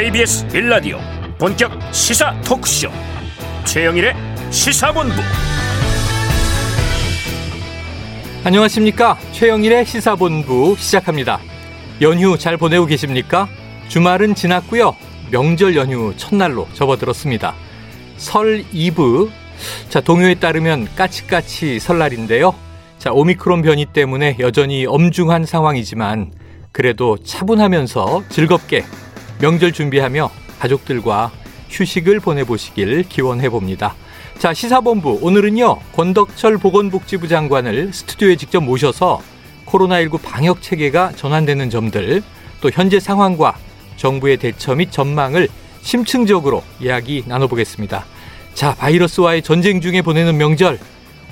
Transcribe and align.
KBS 0.00 0.48
빌라디오 0.48 0.98
본격 1.36 1.70
시사 1.92 2.34
토크쇼. 2.40 2.88
최영일의 3.66 4.14
시사본부. 4.50 5.14
안녕하십니까? 8.42 9.18
최영일의 9.32 9.84
시사본부 9.84 10.74
시작합니다. 10.78 11.38
연휴 12.00 12.38
잘 12.38 12.56
보내고 12.56 12.86
계십니까? 12.86 13.46
주말은 13.88 14.34
지났고요. 14.34 14.96
명절 15.32 15.76
연휴 15.76 16.14
첫날로 16.16 16.66
접어들었습니다. 16.72 17.54
설 18.16 18.64
이브. 18.72 19.30
자 19.90 20.00
동요에 20.00 20.36
따르면 20.36 20.88
까치까치 20.96 21.78
설날인데요. 21.78 22.54
자 22.98 23.12
오미크론 23.12 23.60
변이 23.60 23.84
때문에 23.84 24.36
여전히 24.38 24.86
엄중한 24.86 25.44
상황이지만 25.44 26.32
그래도 26.72 27.18
차분하면서 27.22 28.22
즐겁게 28.30 28.86
명절 29.40 29.72
준비하며 29.72 30.30
가족들과 30.58 31.32
휴식을 31.70 32.20
보내보시길 32.20 33.04
기원해 33.04 33.48
봅니다. 33.48 33.94
자, 34.38 34.52
시사본부. 34.52 35.18
오늘은요, 35.22 35.78
권덕철 35.94 36.58
보건복지부 36.58 37.26
장관을 37.28 37.92
스튜디오에 37.92 38.36
직접 38.36 38.60
모셔서 38.60 39.20
코로나19 39.66 40.20
방역 40.22 40.62
체계가 40.62 41.12
전환되는 41.16 41.70
점들, 41.70 42.22
또 42.60 42.70
현재 42.70 43.00
상황과 43.00 43.56
정부의 43.96 44.36
대처 44.36 44.74
및 44.74 44.92
전망을 44.92 45.48
심층적으로 45.82 46.62
이야기 46.80 47.24
나눠보겠습니다. 47.26 48.04
자, 48.54 48.74
바이러스와의 48.74 49.42
전쟁 49.42 49.80
중에 49.80 50.02
보내는 50.02 50.36
명절, 50.36 50.78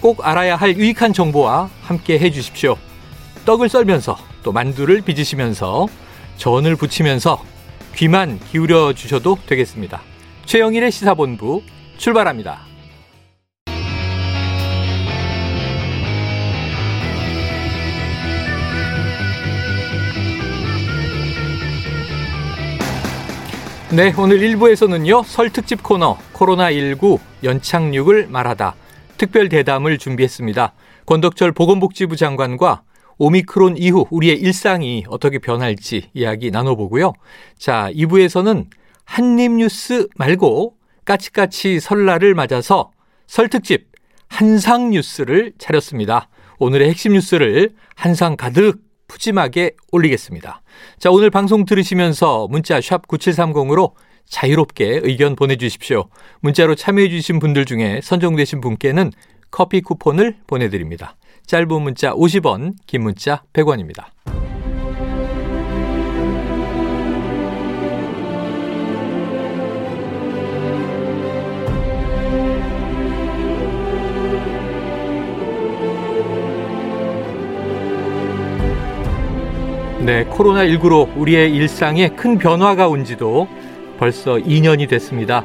꼭 0.01 0.27
알아야 0.27 0.57
할 0.57 0.77
유익한 0.77 1.13
정보와 1.13 1.69
함께 1.83 2.19
해 2.19 2.31
주십시오. 2.31 2.77
떡을 3.45 3.69
썰면서 3.69 4.17
또 4.43 4.53
만두를 4.53 5.03
빚으시면서 5.03 5.89
전을 6.37 6.77
부치면서 6.77 7.43
귀만 7.99 8.39
기울여 8.39 8.93
주셔도 8.93 9.37
되겠습니다. 9.45 10.01
최영일의 10.45 10.93
시사본부 10.93 11.63
출발합니다. 11.97 12.61
네, 23.91 24.15
오늘 24.17 24.39
1부에서는요, 24.39 25.25
설 25.25 25.51
특집 25.51 25.83
코너 25.83 26.19
코로나19 26.35 27.19
연착륙을 27.43 28.29
말하다 28.29 28.77
특별 29.17 29.49
대담을 29.49 29.99
준비했습니다. 29.99 30.73
권덕철 31.05 31.51
보건복지부 31.51 32.15
장관과 32.15 32.83
오미크론 33.19 33.77
이후 33.77 34.07
우리의 34.11 34.39
일상이 34.39 35.05
어떻게 35.09 35.39
변할지 35.39 36.11
이야기 36.15 36.51
나눠보고요. 36.51 37.13
자, 37.59 37.91
2부에서는 37.93 38.67
한입뉴스 39.05 40.09
말고 40.17 40.77
까치까치 41.05 41.81
설날을 41.81 42.35
맞아서 42.35 42.91
설 43.27 43.49
특집 43.49 43.89
한상 44.29 44.91
뉴스를 44.91 45.53
차렸습니다. 45.59 46.29
오늘의 46.59 46.89
핵심 46.91 47.13
뉴스를 47.15 47.75
한상 47.95 48.37
가득 48.37 48.81
푸짐하게 49.09 49.73
올리겠습니다. 49.91 50.63
자, 50.99 51.11
오늘 51.11 51.31
방송 51.31 51.65
들으시면서 51.65 52.47
문자 52.49 52.81
샵 52.81 53.09
9730으로 53.09 53.93
자유롭게 54.27 55.01
의견 55.03 55.35
보내주십시오. 55.35 56.09
문자로 56.41 56.75
참여해주신 56.75 57.39
분들 57.39 57.65
중에 57.65 58.01
선정되신 58.03 58.61
분께는 58.61 59.11
커피 59.51 59.81
쿠폰을 59.81 60.37
보내드립니다. 60.47 61.17
짧은 61.49 61.81
문자 61.81 62.13
50원, 62.13 62.75
긴 62.87 63.05
문자 63.05 63.43
100원입니다. 63.55 64.05
네, 80.05 80.27
코로나19로 80.27 81.17
우리의 81.17 81.55
일상에 81.55 82.11
큰 82.11 82.37
변화가 82.37 82.89
온 82.89 83.07
지도 83.07 83.49
벌써 83.99 84.35
2년이 84.35 84.87
됐습니다. 84.91 85.45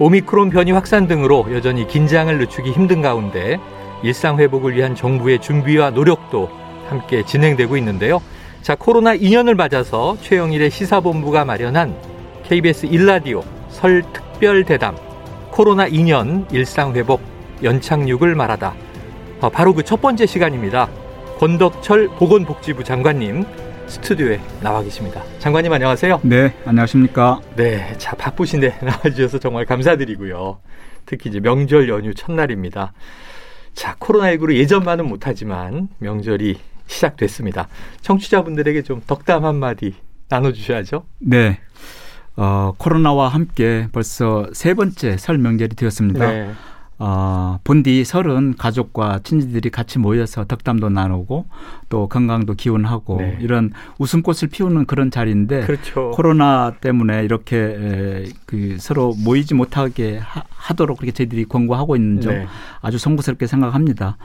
오미크론 0.00 0.50
변이 0.50 0.72
확산 0.72 1.06
등으로 1.06 1.46
여전히 1.52 1.86
긴장을 1.86 2.36
늦추기 2.36 2.72
힘든 2.72 3.02
가운데 3.02 3.60
일상 4.04 4.38
회복을 4.38 4.76
위한 4.76 4.94
정부의 4.94 5.40
준비와 5.40 5.90
노력도 5.90 6.50
함께 6.88 7.24
진행되고 7.24 7.76
있는데요. 7.78 8.20
자, 8.62 8.74
코로나 8.74 9.16
2년을 9.16 9.54
맞아서 9.54 10.16
최영일의 10.20 10.70
시사본부가 10.70 11.44
마련한 11.44 11.96
KBS 12.44 12.86
일라디오 12.86 13.42
설 13.70 14.02
특별 14.12 14.64
대담 14.64 14.96
코로나 15.50 15.88
2년 15.88 16.52
일상 16.52 16.94
회복 16.94 17.20
연착륙을 17.62 18.34
말하다. 18.34 18.74
어, 19.40 19.48
바로 19.50 19.72
그 19.74 19.82
첫 19.82 20.00
번째 20.00 20.26
시간입니다. 20.26 20.88
권덕철 21.38 22.08
보건복지부 22.18 22.84
장관님 22.84 23.44
스튜디오에 23.86 24.40
나와 24.62 24.82
계십니다. 24.82 25.22
장관님 25.40 25.72
안녕하세요. 25.72 26.20
네, 26.22 26.54
안녕하십니까. 26.64 27.40
네, 27.56 27.94
자 27.98 28.14
바쁘신데 28.16 28.78
나와주셔서 28.84 29.38
정말 29.38 29.64
감사드리고요. 29.66 30.58
특히 31.06 31.30
이제 31.30 31.40
명절 31.40 31.88
연휴 31.88 32.14
첫날입니다. 32.14 32.92
자, 33.74 33.96
코로나19로 33.96 34.54
예전만은 34.54 35.06
못하지만 35.06 35.88
명절이 35.98 36.58
시작됐습니다. 36.86 37.68
청취자분들에게 38.02 38.82
좀 38.82 39.02
덕담 39.06 39.44
한마디 39.44 39.94
나눠주셔야죠. 40.28 41.04
네. 41.18 41.58
어, 42.36 42.72
코로나와 42.78 43.28
함께 43.28 43.88
벌써 43.92 44.48
세 44.52 44.74
번째 44.74 45.16
설 45.16 45.38
명절이 45.38 45.76
되었습니다. 45.76 46.26
네. 46.26 46.50
어, 46.98 47.58
본디 47.64 48.04
설은 48.04 48.54
가족과 48.56 49.20
친지들이 49.24 49.70
같이 49.70 49.98
모여서 49.98 50.44
덕담도 50.44 50.90
나누고 50.90 51.46
또 51.88 52.08
건강도 52.08 52.54
기원하고 52.54 53.16
네. 53.18 53.36
이런 53.40 53.72
웃음꽃을 53.98 54.48
피우는 54.50 54.86
그런 54.86 55.10
자리인데 55.10 55.62
그렇죠. 55.62 56.12
코로나 56.12 56.72
때문에 56.80 57.24
이렇게 57.24 57.56
에, 57.56 58.24
그 58.46 58.76
서로 58.78 59.14
모이지 59.24 59.54
못하게 59.54 60.18
하, 60.18 60.44
도록 60.72 60.98
그렇게 60.98 61.12
저희들이 61.12 61.44
권고하고 61.44 61.96
있는 61.96 62.22
점 62.22 62.32
네. 62.32 62.46
아주 62.80 62.96
송구스럽게 62.96 63.46
생각합니다. 63.46 64.16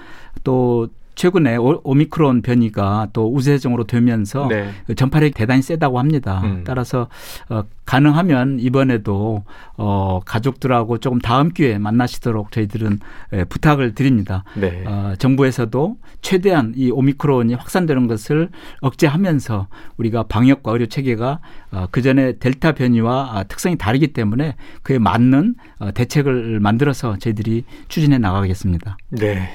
또 0.44 0.88
최근에 1.20 1.58
오, 1.58 1.82
미크론 1.94 2.42
변이가 2.42 3.10
또 3.12 3.30
우세종으로 3.36 3.84
되면서 3.84 4.48
네. 4.48 4.70
그 4.88 4.96
전파력이 4.96 5.34
대단히 5.34 5.62
세다고 5.62 6.00
합니다. 6.00 6.40
음. 6.46 6.64
따라서 6.66 7.10
어, 7.50 7.64
가능하면 7.84 8.60
이번에도 8.62 9.44
어, 9.76 10.22
가족들하고 10.24 11.00
조금 11.00 11.20
다음 11.20 11.50
기회에 11.50 11.78
만나시도록 11.78 12.54
저희들은 12.54 13.00
예, 13.34 13.44
부탁을 13.44 13.96
드립니다. 13.96 14.46
네. 14.56 14.86
어, 14.88 15.14
정부에서도 15.20 15.98
최대한 16.22 16.72
이 16.78 16.90
오미크론이 16.90 17.54
확산되는 17.54 18.08
것을 18.08 18.48
억제하면서 18.80 19.68
우리가 19.98 20.24
방역과 20.24 20.72
의료 20.72 20.86
체계가 20.86 21.42
어, 21.74 21.88
그 21.92 22.02
전에 22.02 22.38
델타 22.38 22.72
변이와 22.72 23.32
아, 23.34 23.44
특성이 23.44 23.78
다르기 23.78 24.14
때문에 24.14 24.56
그에 24.84 25.00
맞는 25.00 25.56
어, 25.80 25.92
대책을 25.92 26.62
만들어서 26.62 27.18
저희들이 27.18 27.66
추진해 27.90 28.20
나가겠습니다. 28.20 28.98
네. 29.10 29.50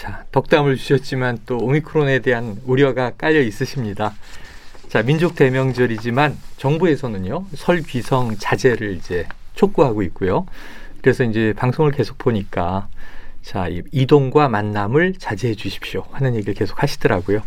자, 0.00 0.24
덕담을 0.32 0.76
주셨지만 0.76 1.40
또 1.44 1.58
오미크론에 1.58 2.20
대한 2.20 2.56
우려가 2.64 3.10
깔려 3.10 3.42
있으십니다. 3.42 4.14
자, 4.88 5.02
민족 5.02 5.34
대명절이지만 5.34 6.38
정부에서는요, 6.56 7.44
설 7.54 7.82
귀성 7.82 8.34
자제를 8.38 8.94
이제 8.94 9.26
촉구하고 9.56 10.02
있고요. 10.04 10.46
그래서 11.02 11.22
이제 11.24 11.52
방송을 11.54 11.92
계속 11.92 12.16
보니까 12.16 12.88
자, 13.42 13.68
이동과 13.92 14.48
만남을 14.48 15.16
자제해 15.18 15.54
주십시오 15.54 16.06
하는 16.12 16.34
얘기를 16.34 16.54
계속 16.54 16.82
하시더라고요. 16.82 17.42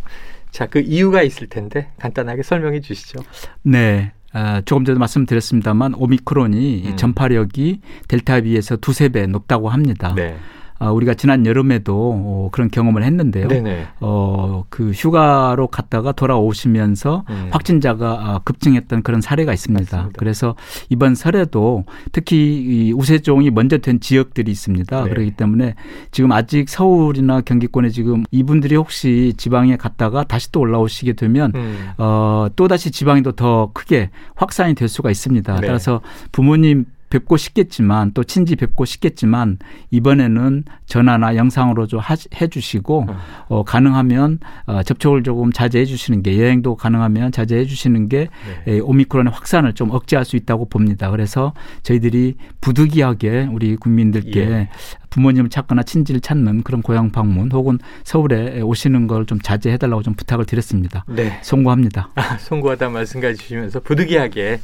자, 0.51 0.67
그 0.67 0.79
이유가 0.79 1.23
있을 1.23 1.47
텐데 1.47 1.89
간단하게 1.97 2.43
설명해 2.43 2.81
주시죠. 2.81 3.23
네. 3.63 4.11
아, 4.31 4.61
조금 4.61 4.85
전에 4.85 4.99
말씀드렸습니다만 4.99 5.95
오미크론이 5.95 6.83
음. 6.85 6.97
전파력이 6.97 7.81
델타에 8.07 8.41
비해서 8.41 8.75
두세 8.75 9.09
배 9.09 9.25
높다고 9.25 9.69
합니다. 9.69 10.13
네. 10.15 10.37
아, 10.83 10.91
우리가 10.91 11.13
지난 11.13 11.45
여름에도 11.45 11.93
어, 11.95 12.49
그런 12.51 12.69
경험을 12.69 13.03
했는데요. 13.03 13.47
네네. 13.47 13.87
어, 13.99 14.63
그 14.69 14.91
휴가로 14.91 15.67
갔다가 15.67 16.11
돌아오시면서 16.11 17.25
음. 17.29 17.47
확진자가 17.51 18.05
아, 18.11 18.39
급증했던 18.43 19.03
그런 19.03 19.21
사례가 19.21 19.53
있습니다. 19.53 19.73
맞습니다. 19.73 20.09
그래서 20.17 20.55
이번 20.89 21.15
설에도 21.15 21.85
특히 22.11 22.37
이 22.37 22.93
우세종이 22.93 23.49
먼저 23.51 23.77
된 23.77 23.99
지역들이 23.99 24.51
있습니다. 24.51 25.03
네. 25.03 25.09
그렇기 25.09 25.31
때문에 25.31 25.75
지금 26.11 26.31
아직 26.31 26.69
서울이나 26.69 27.41
경기권에 27.41 27.89
지금 27.89 28.23
이분들이 28.31 28.75
혹시 28.75 29.33
지방에 29.37 29.77
갔다가 29.77 30.23
다시 30.23 30.51
또 30.51 30.61
올라오시게 30.61 31.13
되면 31.13 31.51
음. 31.55 31.89
어, 31.97 32.47
또 32.55 32.67
다시 32.67 32.91
지방에도 32.91 33.33
더 33.33 33.71
크게 33.73 34.09
확산이 34.35 34.75
될 34.75 34.87
수가 34.87 35.11
있습니다. 35.11 35.59
네. 35.59 35.67
따라서 35.67 36.01
부모님 36.31 36.85
뵙고 37.13 37.37
싶겠지만 37.37 38.11
또 38.13 38.23
친지 38.23 38.55
뵙고 38.55 38.85
싶겠지만 38.85 39.57
이번에는 39.91 40.63
전화나 40.85 41.35
영상으로 41.35 41.87
좀 41.87 41.99
해주시고 42.39 43.05
어. 43.09 43.17
어, 43.47 43.63
가능하면 43.63 44.39
어, 44.65 44.83
접촉을 44.83 45.23
조금 45.23 45.51
자제해 45.51 45.85
주시는 45.85 46.21
게 46.23 46.39
여행도 46.39 46.75
가능하면 46.75 47.31
자제해 47.31 47.65
주시는 47.65 48.09
게 48.09 48.29
네. 48.65 48.73
에, 48.73 48.79
오미크론의 48.79 49.33
확산을 49.33 49.73
좀 49.73 49.91
억제할 49.91 50.25
수 50.25 50.35
있다고 50.35 50.65
봅니다. 50.69 51.09
그래서 51.09 51.53
저희들이 51.83 52.35
부득이하게 52.61 53.47
우리 53.51 53.75
국민들께 53.75 54.39
예. 54.39 54.69
부모님을 55.09 55.49
찾거나 55.49 55.83
친지를 55.83 56.21
찾는 56.21 56.63
그런 56.63 56.81
고향 56.81 57.11
방문 57.11 57.51
혹은 57.51 57.77
서울에 58.03 58.61
오시는 58.61 59.07
걸 59.07 59.23
좀 59.25 59.39
자제해 59.39 59.77
달라고 59.77 60.03
좀 60.03 60.13
부탁을 60.15 60.45
드렸습니다. 60.45 61.05
네. 61.07 61.39
송구합니다. 61.41 62.09
아, 62.15 62.37
송구하다 62.37 62.89
말씀까지 62.89 63.37
주시면서 63.37 63.79
부득이하게 63.79 64.59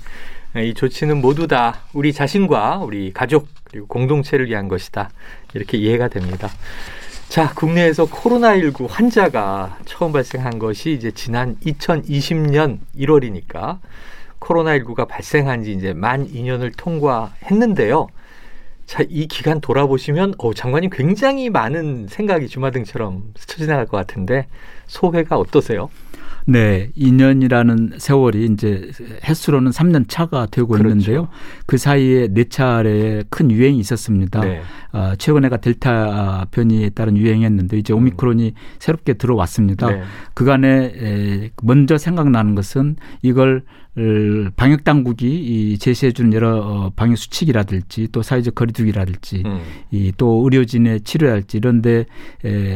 이 0.57 0.73
조치는 0.73 1.21
모두 1.21 1.47
다 1.47 1.81
우리 1.93 2.11
자신과 2.11 2.79
우리 2.79 3.13
가족 3.13 3.47
그리고 3.65 3.85
공동체를 3.87 4.47
위한 4.47 4.67
것이다. 4.67 5.11
이렇게 5.53 5.77
이해가 5.77 6.07
됩니다. 6.07 6.49
자, 7.27 7.53
국내에서 7.53 8.07
코로나19 8.07 8.87
환자가 8.89 9.77
처음 9.85 10.11
발생한 10.11 10.57
것이 10.57 10.91
이제 10.93 11.11
지난 11.11 11.55
2020년 11.57 12.79
1월이니까 12.97 13.77
코로나19가 14.39 15.07
발생한 15.07 15.63
지 15.63 15.73
이제 15.73 15.93
만 15.93 16.27
2년을 16.27 16.73
통과했는데요. 16.75 18.07
자, 18.87 19.03
이 19.07 19.27
기간 19.27 19.61
돌아보시면, 19.61 20.33
어, 20.39 20.51
장관님 20.55 20.89
굉장히 20.89 21.51
많은 21.51 22.07
생각이 22.07 22.47
주마등처럼 22.47 23.33
스쳐 23.37 23.57
지나갈 23.59 23.85
것 23.85 23.97
같은데, 23.97 24.47
소회가 24.87 25.37
어떠세요? 25.37 25.91
네, 26.49 26.89
2년이라는 26.97 27.99
세월이 27.99 28.45
이제 28.45 28.89
횟수로는 29.23 29.71
3년 29.71 30.05
차가 30.07 30.47
되고 30.47 30.69
그렇죠. 30.69 30.89
있는데요. 30.89 31.27
그 31.67 31.77
사이에 31.77 32.27
네 32.29 32.45
차례 32.45 33.23
큰 33.29 33.51
유행이 33.51 33.77
있었습니다. 33.79 34.41
네. 34.41 34.61
어, 34.91 35.13
최근에가 35.17 35.57
델타 35.57 36.47
변이에 36.49 36.89
따른 36.89 37.17
유행이었는데 37.17 37.77
이제 37.77 37.93
음. 37.93 37.99
오미크론이 37.99 38.47
음. 38.47 38.53
새롭게 38.79 39.13
들어왔습니다. 39.13 39.89
네. 39.89 40.01
그간에 40.33 41.51
먼저 41.61 41.99
생각나는 41.99 42.55
것은 42.55 42.95
이걸 43.21 43.63
방역 44.55 44.83
당국이 44.83 45.77
제시해 45.79 46.11
주는 46.11 46.33
여러 46.33 46.57
어, 46.57 46.91
방역 46.95 47.17
수칙이라든지 47.17 48.09
또 48.11 48.21
사회적 48.21 48.55
거리두기라든지 48.55 49.43
음. 49.45 49.59
이또 49.91 50.41
의료진의 50.43 51.01
치료랄지 51.01 51.57
이런데 51.57 52.05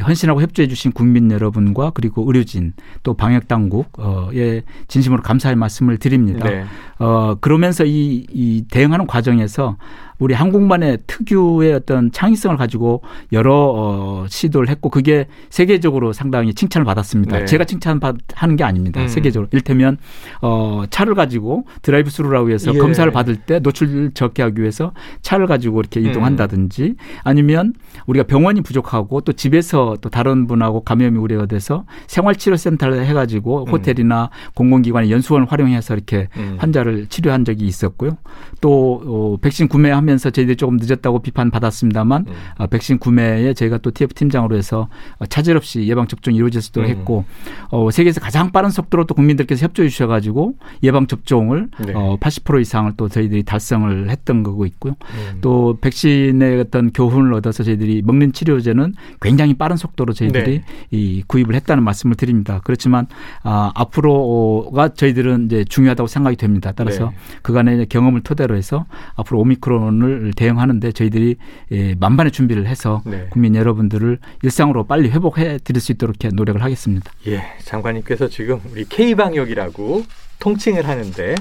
헌신하고 0.06 0.42
협조해 0.42 0.68
주신 0.68 0.92
국민 0.92 1.32
여러분과 1.32 1.92
그리고 1.92 2.24
의료진 2.26 2.74
또 3.04 3.14
방역 3.14 3.48
당국에 3.48 4.64
진심으로 4.88 5.22
감사의 5.22 5.56
말씀을 5.56 5.98
드립니다. 5.98 6.50
네. 6.50 6.66
어 7.00 7.36
그러면서 7.40 7.86
이, 7.86 8.26
이 8.32 8.66
대응하는 8.70 9.08
과정에서 9.08 9.78
우리 10.24 10.34
한국만의 10.34 11.00
특유의 11.06 11.74
어떤 11.74 12.10
창의성을 12.10 12.56
가지고 12.56 13.02
여러 13.34 13.74
어, 13.76 14.26
시도를 14.30 14.70
했고 14.70 14.90
그게 14.90 15.28
세계적으로 15.50 16.14
상당히 16.14 16.54
칭찬을 16.54 16.86
받았습니다. 16.86 17.40
네. 17.40 17.46
제가 17.46 17.66
칭찬하는 17.66 18.56
게 18.56 18.64
아닙니다. 18.64 19.02
음. 19.02 19.08
세계적으로. 19.10 19.50
일테면 19.52 19.98
어, 20.42 20.84
차를 20.90 21.14
가지고 21.14 21.66
드라이브 21.82 22.10
스루라고 22.10 22.52
해서 22.52 22.74
예. 22.74 22.78
검사를 22.78 23.12
받을 23.12 23.36
때 23.36 23.60
노출 23.60 24.12
적게 24.14 24.44
하기 24.44 24.62
위해서 24.62 24.94
차를 25.24 25.46
가지고 25.46 25.82
이렇게 25.82 26.00
음. 26.00 26.06
이동한다든지 26.06 26.84
음. 26.84 26.96
아니면 27.26 27.74
우리가 28.06 28.26
병원이 28.26 28.62
부족하고 28.62 29.20
또 29.22 29.34
집에서 29.34 29.98
또 30.00 30.10
다른 30.10 30.48
분하고 30.48 30.86
감염이 30.86 31.18
우려가 31.18 31.48
돼서 31.48 31.84
생활치료센터를 32.08 33.06
해가지고 33.06 33.66
음. 33.66 33.70
호텔이나 33.70 34.30
공공기관의 34.56 35.12
연수원을 35.12 35.52
활용해서 35.52 35.94
이렇게 35.96 36.30
음. 36.38 36.56
환자를 36.60 37.08
치료한 37.08 37.44
적이 37.44 37.66
있었고요. 37.66 38.18
또 38.62 39.02
어, 39.06 39.38
백신 39.42 39.68
구매하면 39.68 40.13
하면서 40.14 40.30
저희들이 40.30 40.56
조금 40.56 40.78
늦었다고 40.78 41.22
비판받았습니다만 41.22 42.26
음. 42.28 42.34
어, 42.58 42.68
백신 42.68 43.00
구매에 43.00 43.54
저희가 43.54 43.80
또 43.80 43.92
TF 43.92 44.14
팀장으로 44.14 44.56
해서 44.56 44.88
어, 45.18 45.26
차질 45.26 45.58
없이 45.58 45.88
예방 45.88 46.08
접종이 46.08 46.38
이루어질 46.38 46.62
수 46.62 46.70
있도록 46.70 46.90
음. 46.90 46.96
했고 46.96 47.26
어, 47.70 47.90
세계에서 47.92 48.22
가장 48.22 48.52
빠른 48.52 48.70
속도로 48.70 49.06
또 49.06 49.16
국민들께서 49.16 49.66
협조해 49.66 49.90
주셔 49.90 50.08
가지고 50.08 50.56
예방 50.84 51.08
접종을 51.08 51.70
네. 51.86 51.94
어, 51.96 52.18
80% 52.20 52.62
이상을 52.62 52.94
또 52.98 53.10
저희들이 53.10 53.44
달성을 53.44 54.10
했던 54.10 54.44
거고 54.44 54.66
있고요. 54.66 54.96
음. 55.02 55.40
또 55.42 55.78
백신의 55.82 56.60
어떤 56.60 56.92
교훈을 56.92 57.34
얻어서 57.34 57.64
저희들이 57.64 58.04
먹는 58.04 58.34
치료제는 58.34 58.94
굉장히 59.22 59.56
빠른 59.56 59.78
속도로 59.78 60.14
저희들이 60.14 60.60
네. 60.60 60.64
이 60.92 61.24
구입을 61.28 61.56
했다는 61.56 61.84
말씀을 61.84 62.16
드립니다. 62.16 62.62
그렇지만 62.64 63.08
아, 63.44 63.72
앞으로가 63.76 64.90
저희들은 64.90 65.46
이제 65.46 65.66
중요하다고 65.66 66.08
생각이 66.08 66.36
됩니다. 66.36 66.72
따라서 66.76 67.10
네. 67.10 67.16
그간의 67.42 67.88
경험을 67.88 68.22
토대로 68.22 68.56
해서 68.56 68.86
앞으로 69.16 69.40
오미크론 69.40 70.03
오미크론을 70.04 70.34
대응하는데 70.34 70.92
저희들이 70.92 71.36
예, 71.72 71.96
만반의 71.96 72.32
준비를 72.32 72.68
해서 72.68 73.02
네. 73.06 73.28
국민 73.30 73.56
여러분들을 73.56 74.20
일상으로 74.44 74.84
빨리 74.86 75.10
회복해 75.10 75.60
드릴 75.64 75.82
수 75.82 75.92
있도록 75.94 76.16
노력을 76.34 76.62
하겠습니다. 76.62 77.12
예, 77.28 77.44
장관님께서 77.64 78.28
지금 78.28 78.60
우리 78.72 78.86
K 78.86 79.16
방역이라고 79.16 80.04
통칭을 80.40 80.88
하는데 80.88 81.36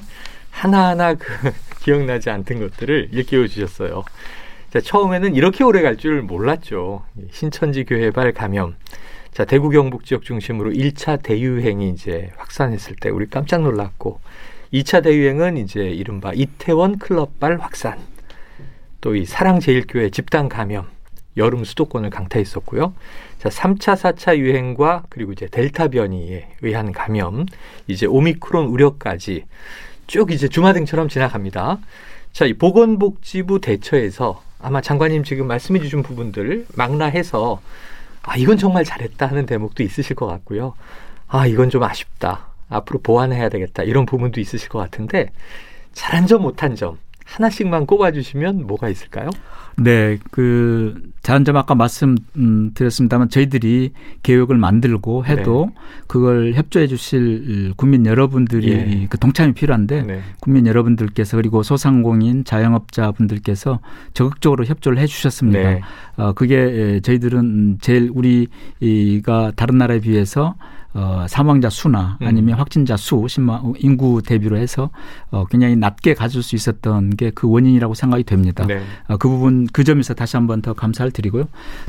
하나하나 0.51 1.15
그 1.15 1.27
기억나지 1.83 2.31
않던 2.31 2.61
것들을 2.61 3.09
일깨워 3.13 3.47
주셨어요. 3.49 4.05
자, 4.71 4.81
처음에는 4.81 5.35
이렇게 5.35 5.65
오래 5.65 5.83
갈 5.83 5.97
줄 5.97 6.23
몰랐죠. 6.23 7.03
신천지 7.31 7.85
교회발 7.85 8.33
감염. 8.33 8.75
자, 9.33 9.45
대구 9.45 9.71
경북 9.71 10.05
지역 10.05 10.23
중심으로 10.23 10.71
1차 10.73 11.23
대유행이 11.23 11.91
이제 11.91 12.31
확산했을 12.37 12.97
때 13.01 13.09
우리 13.11 13.27
깜짝 13.27 13.63
놀랐고 13.63 14.21
2차 14.73 15.03
대유행은 15.03 15.59
이제 15.59 15.81
이른바 15.81 16.33
이태원 16.35 16.99
클럽발 16.99 17.59
확산. 17.61 17.99
또 19.03 19.15
이 19.17 19.27
사랑제일교회 19.27 20.11
집단 20.11 20.49
감염, 20.49 20.87
여름 21.37 21.65
수도권을 21.65 22.09
강타했었고요. 22.11 22.95
자, 23.39 23.49
3차, 23.49 23.97
4차 23.97 24.39
유행과 24.39 25.05
그리고 25.11 25.33
이제 25.33 25.47
델타 25.49 25.89
변이에 25.89 26.49
의한 26.63 26.93
감염, 26.93 27.45
이제 27.89 28.07
오미크론 28.07 28.67
우려까지 28.67 29.45
쭉 30.07 30.31
이제 30.31 30.49
주마등처럼 30.49 31.09
지나갑니다. 31.09 31.79
자, 32.33 32.45
이 32.47 32.55
보건복지부 32.55 33.61
대처에서 33.61 34.43
아마 34.61 34.81
장관님 34.81 35.25
지금 35.25 35.49
말씀해 35.49 35.81
주신 35.81 36.03
부분들 36.03 36.67
망라해서 36.77 37.61
아, 38.23 38.37
이건 38.37 38.57
정말 38.57 38.85
잘했다 38.85 39.27
하는 39.27 39.47
대목도 39.47 39.83
있으실 39.83 40.15
것 40.15 40.27
같고요. 40.27 40.75
아, 41.27 41.47
이건 41.49 41.71
좀 41.71 41.83
아쉽다. 41.83 42.47
앞으로 42.69 43.01
보완해야 43.01 43.49
되겠다. 43.49 43.83
이런 43.83 44.07
부분도 44.07 44.41
있으실 44.41 44.69
것 44.69 44.79
같은데 44.79 45.33
잘한 45.93 46.29
점 46.29 46.43
못한 46.43 46.77
점 46.77 46.99
하나씩만 47.33 47.87
꼽아주시면 47.87 48.67
뭐가 48.67 48.89
있을까요? 48.89 49.31
네, 49.77 50.19
그 50.31 50.95
자연점 51.23 51.57
아까 51.57 51.75
말씀드렸습니다만 51.75 53.31
저희들이 53.31 53.93
계획을 54.23 54.59
만들고 54.59 55.25
해도 55.25 55.71
네. 55.75 55.81
그걸 56.07 56.53
협조해 56.53 56.89
주실 56.89 57.73
국민 57.77 58.05
여러분들이 58.05 58.71
예. 58.71 59.07
그 59.09 59.19
동참이 59.19 59.55
필요한데 59.55 60.03
네. 60.03 60.21
국민 60.41 60.67
여러분들께서 60.67 61.39
그리고 61.39 61.63
소상공인 61.63 62.45
자영업자분들께서 62.45 63.81
적극적으로 64.13 64.67
협조를 64.67 64.99
해 64.99 65.07
주셨습니다. 65.07 65.59
네. 65.59 65.81
어, 66.17 66.33
그게 66.33 67.01
저희들은 67.03 67.79
제일 67.81 68.11
우리가 68.13 69.53
다른 69.57 69.79
나라에 69.79 70.01
비해서 70.01 70.55
어, 70.95 71.27
사망자 71.29 71.69
수나 71.69 72.19
음. 72.23 72.27
아니면 72.27 72.55
음. 72.55 72.61
확진자 72.61 72.97
수, 72.97 73.27
신만 73.29 73.75
인구 73.79 74.23
대비로 74.25 74.57
해서 74.57 74.91
어, 75.31 75.45
굉장히 75.47 75.77
낮게 75.77 76.15
가질 76.15 76.43
수 76.43 76.55
있었던 76.55 77.17
게 77.17 77.33
그 77.35 77.49
원인이라고 77.49 77.95
생각이 77.95 78.25
됩니다. 78.25 78.65
네. 78.67 78.81
어, 79.09 79.17
그 79.17 79.29
부분 79.29 79.67
그 79.73 79.85
점에서 79.85 80.15
다시 80.15 80.37
한번 80.37 80.63
더 80.63 80.73
감사를 80.73 81.11
드리고요. 81.11 81.45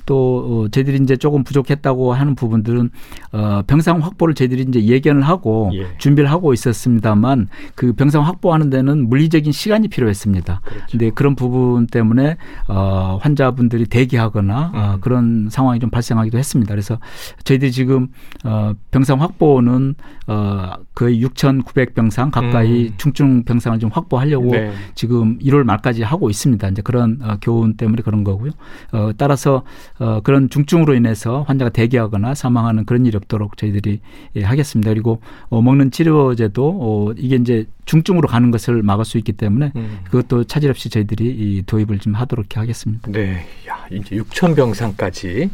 또 0.05 0.65
어, 0.65 0.67
저희들이 0.69 0.99
이제 1.03 1.15
조금 1.15 1.43
부족했다고 1.43 2.13
하는 2.13 2.35
부분들은 2.35 2.89
어, 3.33 3.61
병상 3.67 3.99
확보를 4.01 4.33
저희들이 4.35 4.65
이제 4.67 4.83
예견을 4.83 5.21
하고 5.23 5.71
예. 5.73 5.87
준비를 5.97 6.31
하고 6.31 6.53
있었습니다만 6.53 7.49
그 7.75 7.93
병상 7.93 8.25
확보하는 8.25 8.69
데는 8.69 9.09
물리적인 9.09 9.51
시간이 9.51 9.89
필요했습니다. 9.89 10.61
그렇죠. 10.63 10.85
근데 10.89 11.09
그런 11.11 11.35
부분 11.35 11.87
때문에 11.87 12.37
어, 12.67 13.19
환자분들이 13.21 13.85
대기하거나 13.85 14.59
어, 14.59 14.71
음. 14.73 14.75
어, 14.75 14.97
그런 15.01 15.49
상황이 15.49 15.79
좀 15.79 15.89
발생하기도 15.89 16.37
했습니다. 16.37 16.73
그래서 16.73 16.99
저희들이 17.43 17.71
지금 17.71 18.07
어, 18.43 18.73
병상 18.93 19.21
확보는 19.21 19.95
어 20.27 20.73
거의 20.93 21.21
6,900 21.21 21.95
병상 21.95 22.29
가까이 22.29 22.87
음. 22.87 22.93
중증 22.97 23.43
병상을 23.43 23.79
좀 23.79 23.89
확보하려고 23.91 24.51
네. 24.51 24.71
지금 24.93 25.39
1월 25.39 25.63
말까지 25.63 26.03
하고 26.03 26.29
있습니다. 26.29 26.67
이제 26.69 26.81
그런 26.83 27.19
어, 27.21 27.37
교훈 27.41 27.75
때문에 27.75 28.03
그런 28.03 28.23
거고요. 28.23 28.51
어 28.91 29.11
따라서 29.17 29.63
어 29.99 30.21
그런 30.23 30.49
중증으로 30.49 30.93
인해서 30.93 31.43
환자가 31.47 31.69
대기하거나 31.71 32.35
사망하는 32.35 32.85
그런 32.85 33.05
일이 33.05 33.17
없도록 33.17 33.57
저희들이 33.57 33.99
예, 34.35 34.43
하겠습니다. 34.43 34.91
그리고 34.91 35.19
어 35.49 35.61
먹는 35.61 35.89
치료제도 35.89 36.77
어 36.79 37.13
이게 37.17 37.35
이제 37.35 37.65
중증으로 37.85 38.27
가는 38.27 38.51
것을 38.51 38.83
막을 38.83 39.05
수 39.05 39.17
있기 39.17 39.33
때문에 39.33 39.71
음. 39.75 39.99
그것도 40.05 40.43
차질 40.45 40.69
없이 40.69 40.89
저희들이 40.89 41.25
이 41.25 41.63
도입을 41.65 41.97
좀 41.97 42.13
하도록 42.13 42.45
하겠습니다. 42.55 43.11
네. 43.11 43.45
야, 43.67 43.85
이제 43.91 44.15
6천 44.15 44.55
병상까지 44.55 45.49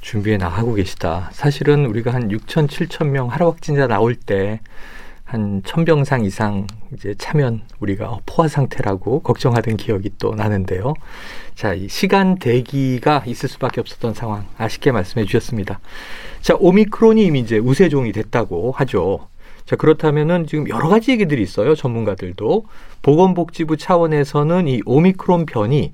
준비해 0.00 0.36
나가고 0.36 0.74
계시다. 0.74 1.30
사실은 1.32 1.86
우리가 1.86 2.12
한 2.12 2.28
6천, 2.28 2.68
7천 2.68 3.08
명 3.08 3.28
하루 3.28 3.48
확진자 3.48 3.86
나올 3.86 4.14
때 4.14 4.60
한 5.30 5.62
천병상 5.64 6.24
이상 6.24 6.66
이제 6.92 7.14
차면 7.16 7.62
우리가 7.78 8.18
포화 8.26 8.48
상태라고 8.48 9.20
걱정하던 9.20 9.76
기억이 9.76 10.10
또 10.18 10.34
나는데요. 10.34 10.94
자, 11.54 11.72
이 11.72 11.86
시간 11.86 12.36
대기가 12.36 13.22
있을 13.24 13.48
수밖에 13.48 13.80
없었던 13.80 14.12
상황 14.14 14.48
아쉽게 14.58 14.90
말씀해 14.90 15.26
주셨습니다. 15.26 15.78
자, 16.40 16.56
오미크론이 16.58 17.24
이미 17.24 17.38
이제 17.38 17.58
우세종이 17.58 18.10
됐다고 18.10 18.72
하죠. 18.72 19.28
자, 19.66 19.76
그렇다면은 19.76 20.48
지금 20.48 20.68
여러 20.68 20.88
가지 20.88 21.12
얘기들이 21.12 21.40
있어요. 21.42 21.76
전문가들도. 21.76 22.64
보건복지부 23.02 23.76
차원에서는 23.76 24.66
이 24.66 24.80
오미크론 24.84 25.46
변이 25.46 25.92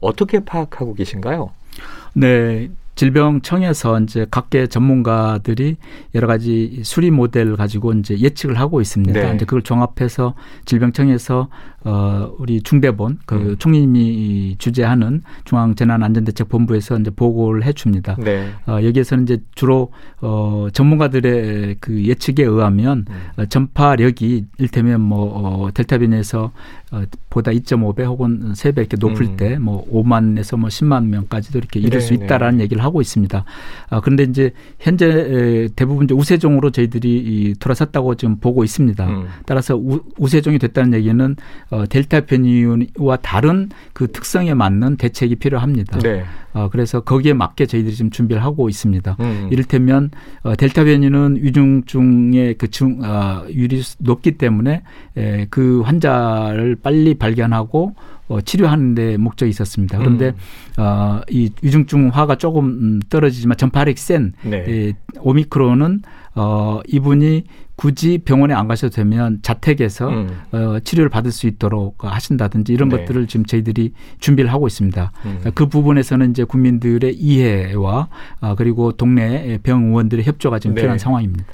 어떻게 0.00 0.40
파악하고 0.40 0.92
계신가요? 0.92 1.52
네. 2.12 2.68
질병청에서 2.94 4.00
이제 4.00 4.26
각계 4.30 4.66
전문가들이 4.66 5.76
여러 6.14 6.26
가지 6.26 6.80
수리 6.84 7.10
모델 7.10 7.56
가지고 7.56 7.92
이제 7.92 8.18
예측을 8.18 8.58
하고 8.58 8.80
있습니다. 8.80 9.20
네. 9.20 9.34
이제 9.34 9.44
그걸 9.44 9.62
종합해서 9.62 10.34
질병청에서 10.64 11.48
어 11.86 12.34
우리 12.38 12.62
중대본 12.62 13.18
그 13.26 13.34
음. 13.34 13.56
총리님이 13.58 14.56
주재하는 14.58 15.22
중앙재난안전대책본부에서 15.44 16.98
이제 16.98 17.10
보고를 17.10 17.64
해 17.64 17.72
줍니다. 17.72 18.16
네. 18.18 18.48
어 18.66 18.78
여기에서는 18.82 19.24
이제 19.24 19.38
주로 19.54 19.92
어 20.20 20.68
전문가들의 20.72 21.76
그 21.80 22.04
예측에 22.04 22.42
의하면 22.42 23.04
음. 23.08 23.14
어, 23.36 23.44
전파력이 23.46 24.46
일테면 24.58 25.00
뭐 25.00 25.64
어, 25.64 25.70
델타 25.72 25.98
변이에서 25.98 26.52
어, 26.94 27.02
보다 27.28 27.50
2.5배 27.50 28.04
혹은 28.04 28.52
3배 28.52 28.78
이렇게 28.78 28.96
높을 28.96 29.26
음. 29.26 29.36
때뭐 29.36 29.86
5만에서 29.90 30.56
뭐 30.56 30.68
10만 30.68 31.06
명까지도 31.06 31.58
이렇게 31.58 31.80
이룰 31.80 31.98
네, 31.98 32.00
수 32.00 32.14
있다라는 32.14 32.58
네. 32.58 32.64
얘기를 32.64 32.84
하고 32.84 33.00
있습니다. 33.00 33.44
아, 33.90 34.00
그런데 34.00 34.22
이제 34.22 34.52
현재 34.78 35.68
대부분 35.74 36.04
이제 36.04 36.14
우세종으로 36.14 36.70
저희들이 36.70 37.16
이 37.16 37.54
돌아섰다고 37.58 38.14
지금 38.14 38.36
보고 38.36 38.62
있습니다. 38.62 39.08
음. 39.08 39.26
따라서 39.44 39.74
우, 39.76 40.00
우세종이 40.18 40.60
됐다는 40.60 40.94
얘기는 40.94 41.36
어, 41.70 41.84
델타 41.86 42.20
변이와 42.20 43.16
다른 43.22 43.70
그 43.92 44.12
특성에 44.12 44.54
맞는 44.54 44.96
대책이 44.96 45.36
필요합니다. 45.36 45.98
네. 45.98 46.24
어, 46.54 46.68
그래서 46.70 47.00
거기에 47.00 47.32
맞게 47.32 47.66
저희들이 47.66 47.94
지금 47.94 48.10
준비를 48.10 48.42
하고 48.42 48.68
있습니다. 48.68 49.16
음. 49.18 49.48
이를테면 49.50 50.10
어, 50.44 50.54
델타 50.54 50.84
변이는 50.84 51.38
위중증의 51.40 52.54
그 52.54 52.70
중, 52.70 53.00
어, 53.02 53.44
율이 53.50 53.82
높기 53.98 54.38
때문에 54.38 54.82
에, 55.16 55.46
그 55.50 55.80
환자를 55.82 56.76
빨리 56.84 57.14
발견하고 57.14 57.96
어, 58.28 58.40
치료하는 58.40 58.94
데 58.94 59.16
목적이 59.16 59.50
있었습니다. 59.50 59.98
그런데 59.98 60.28
음. 60.28 60.82
어, 60.82 61.20
이 61.28 61.50
위중증화가 61.60 62.36
조금 62.36 62.64
음, 62.66 63.00
떨어지지만 63.08 63.56
전파력이 63.56 64.00
센 64.00 64.32
네. 64.42 64.64
예, 64.68 64.92
오미크론은 65.18 66.02
어, 66.36 66.80
이분이 66.86 67.44
굳이 67.76 68.18
병원에 68.18 68.54
안 68.54 68.68
가셔도 68.68 68.94
되면 68.94 69.40
자택에서 69.42 70.08
음. 70.08 70.40
어, 70.52 70.78
치료를 70.82 71.08
받을 71.08 71.32
수 71.32 71.46
있도록 71.46 72.04
하신다든지 72.04 72.72
이런 72.72 72.88
네. 72.88 72.98
것들을 72.98 73.26
지금 73.26 73.44
저희들이 73.44 73.92
준비를 74.20 74.52
하고 74.52 74.66
있습니다. 74.66 75.12
음. 75.26 75.50
그 75.54 75.66
부분에서는 75.66 76.30
이제 76.30 76.44
국민들의 76.44 77.14
이해와 77.14 78.08
어, 78.40 78.54
그리고 78.56 78.92
동네 78.92 79.58
병의원들의 79.62 80.24
협조가 80.24 80.60
지금 80.60 80.74
네. 80.74 80.82
필요한 80.82 80.98
상황입니다. 80.98 81.44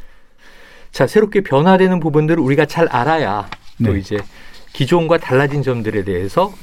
자, 0.92 1.06
새롭게 1.06 1.42
변화되는 1.42 2.00
부분들을 2.00 2.42
우리가 2.42 2.66
잘 2.66 2.88
알아야 2.88 3.48
또 3.84 3.92
네. 3.92 3.98
이제 3.98 4.18
기존과 4.72 5.18
달라진 5.18 5.62
점들에 5.62 6.04
대해서 6.04 6.54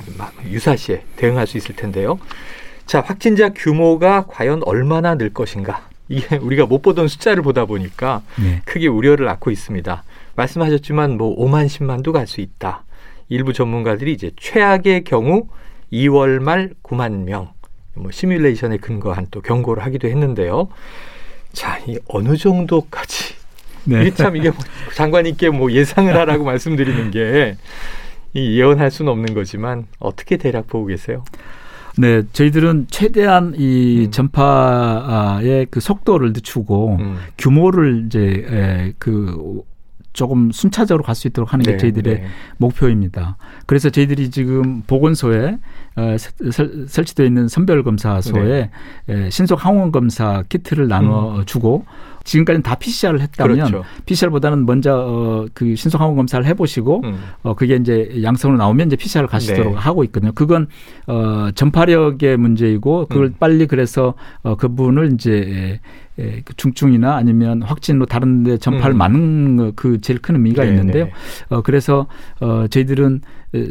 유사시에 0.45 1.03
대응할 1.17 1.47
수 1.47 1.57
있을 1.57 1.75
텐데요. 1.75 2.19
자, 2.85 3.01
확진자 3.01 3.49
규모가 3.49 4.25
과연 4.27 4.61
얼마나 4.63 5.15
늘 5.15 5.33
것인가? 5.33 5.87
이게 6.09 6.37
우리가 6.41 6.65
못 6.65 6.81
보던 6.81 7.07
숫자를 7.07 7.43
보다 7.43 7.65
보니까 7.65 8.21
네. 8.41 8.61
크게 8.65 8.87
우려를 8.87 9.25
낳고 9.25 9.51
있습니다. 9.51 10.03
말씀하셨지만 10.35 11.17
뭐 11.17 11.35
5만 11.37 11.65
10만도 11.67 12.13
갈 12.13 12.27
수 12.27 12.41
있다. 12.41 12.83
일부 13.29 13.51
전문가들이 13.51 14.13
이제 14.13 14.31
최악의 14.37 15.03
경우 15.03 15.47
2월 15.91 16.39
말 16.39 16.71
9만 16.81 17.23
명, 17.23 17.51
뭐 17.93 18.09
시뮬레이션에 18.11 18.77
근거한 18.77 19.27
또 19.31 19.41
경고를 19.41 19.83
하기도 19.83 20.07
했는데요. 20.07 20.69
자, 21.51 21.79
이 21.87 21.97
어느 22.07 22.37
정도까지 22.37 23.35
네. 23.87 24.01
이게 24.01 24.13
참 24.13 24.35
이게 24.35 24.49
뭐 24.49 24.59
장관님께 24.95 25.49
뭐 25.49 25.71
예상을 25.71 26.13
하라고 26.15 26.43
말씀드리는 26.45 27.11
게 27.11 27.55
예언할 28.35 28.91
수는 28.91 29.11
없는 29.11 29.33
거지만 29.33 29.87
어떻게 29.99 30.37
대략 30.37 30.67
보고 30.67 30.85
계세요? 30.85 31.23
네, 31.97 32.21
저희들은 32.31 32.87
최대한 32.91 33.55
이 33.57 34.05
음. 34.05 34.11
전파의 34.11 35.67
그 35.71 35.79
속도를 35.79 36.33
늦추고 36.33 36.97
음. 36.99 37.17
규모를 37.37 38.03
이제 38.05 38.45
에, 38.47 38.93
그 38.99 39.63
조금 40.13 40.51
순차적으로 40.51 41.03
갈 41.03 41.15
수 41.15 41.27
있도록 41.27 41.53
하는 41.53 41.63
게 41.63 41.71
네, 41.73 41.77
저희들의 41.77 42.15
네. 42.15 42.27
목표입니다. 42.57 43.37
그래서 43.65 43.89
저희들이 43.89 44.29
지금 44.29 44.81
보건소에 44.85 45.57
어, 45.95 46.15
설치되어 46.87 47.25
있는 47.25 47.47
선별검사소에 47.47 48.69
네. 49.07 49.29
신속 49.31 49.63
항원 49.63 49.91
검사 49.91 50.43
키트를 50.49 50.87
나눠 50.87 51.37
음. 51.39 51.45
주고 51.45 51.85
지금까지는 52.27 52.61
다 52.61 52.75
PCR을 52.75 53.21
했다면 53.21 53.55
그렇죠. 53.55 53.83
PCR보다는 54.05 54.65
먼저 54.65 54.93
어, 54.93 55.45
그 55.53 55.75
신속 55.75 55.99
항원 56.01 56.17
검사를 56.17 56.45
해보시고 56.45 57.01
음. 57.05 57.17
어, 57.41 57.55
그게 57.55 57.75
이제 57.75 58.19
양성으로 58.21 58.57
나오면 58.57 58.87
이제 58.87 58.95
PCR을 58.97 59.27
가시도록 59.27 59.73
네. 59.73 59.79
하고 59.79 60.03
있거든요. 60.03 60.33
그건 60.33 60.67
어, 61.07 61.49
전파력의 61.55 62.37
문제이고 62.37 63.07
그걸 63.07 63.27
음. 63.27 63.35
빨리 63.39 63.65
그래서 63.65 64.13
어, 64.43 64.55
그분을 64.55 65.13
이제 65.13 65.79
예, 66.19 66.41
그 66.43 66.55
중증이나 66.55 67.15
아니면 67.15 67.61
확진으로 67.61 68.05
다른 68.05 68.43
데 68.43 68.57
전파를 68.57 68.95
음. 68.95 68.97
막는 68.97 69.73
그 69.75 70.01
제일 70.01 70.19
큰 70.19 70.35
의미가 70.35 70.63
네네. 70.63 70.75
있는데요. 70.75 71.05
네. 71.05 71.11
어, 71.49 71.61
그래서 71.61 72.07
어, 72.39 72.65
저희들은 72.67 73.21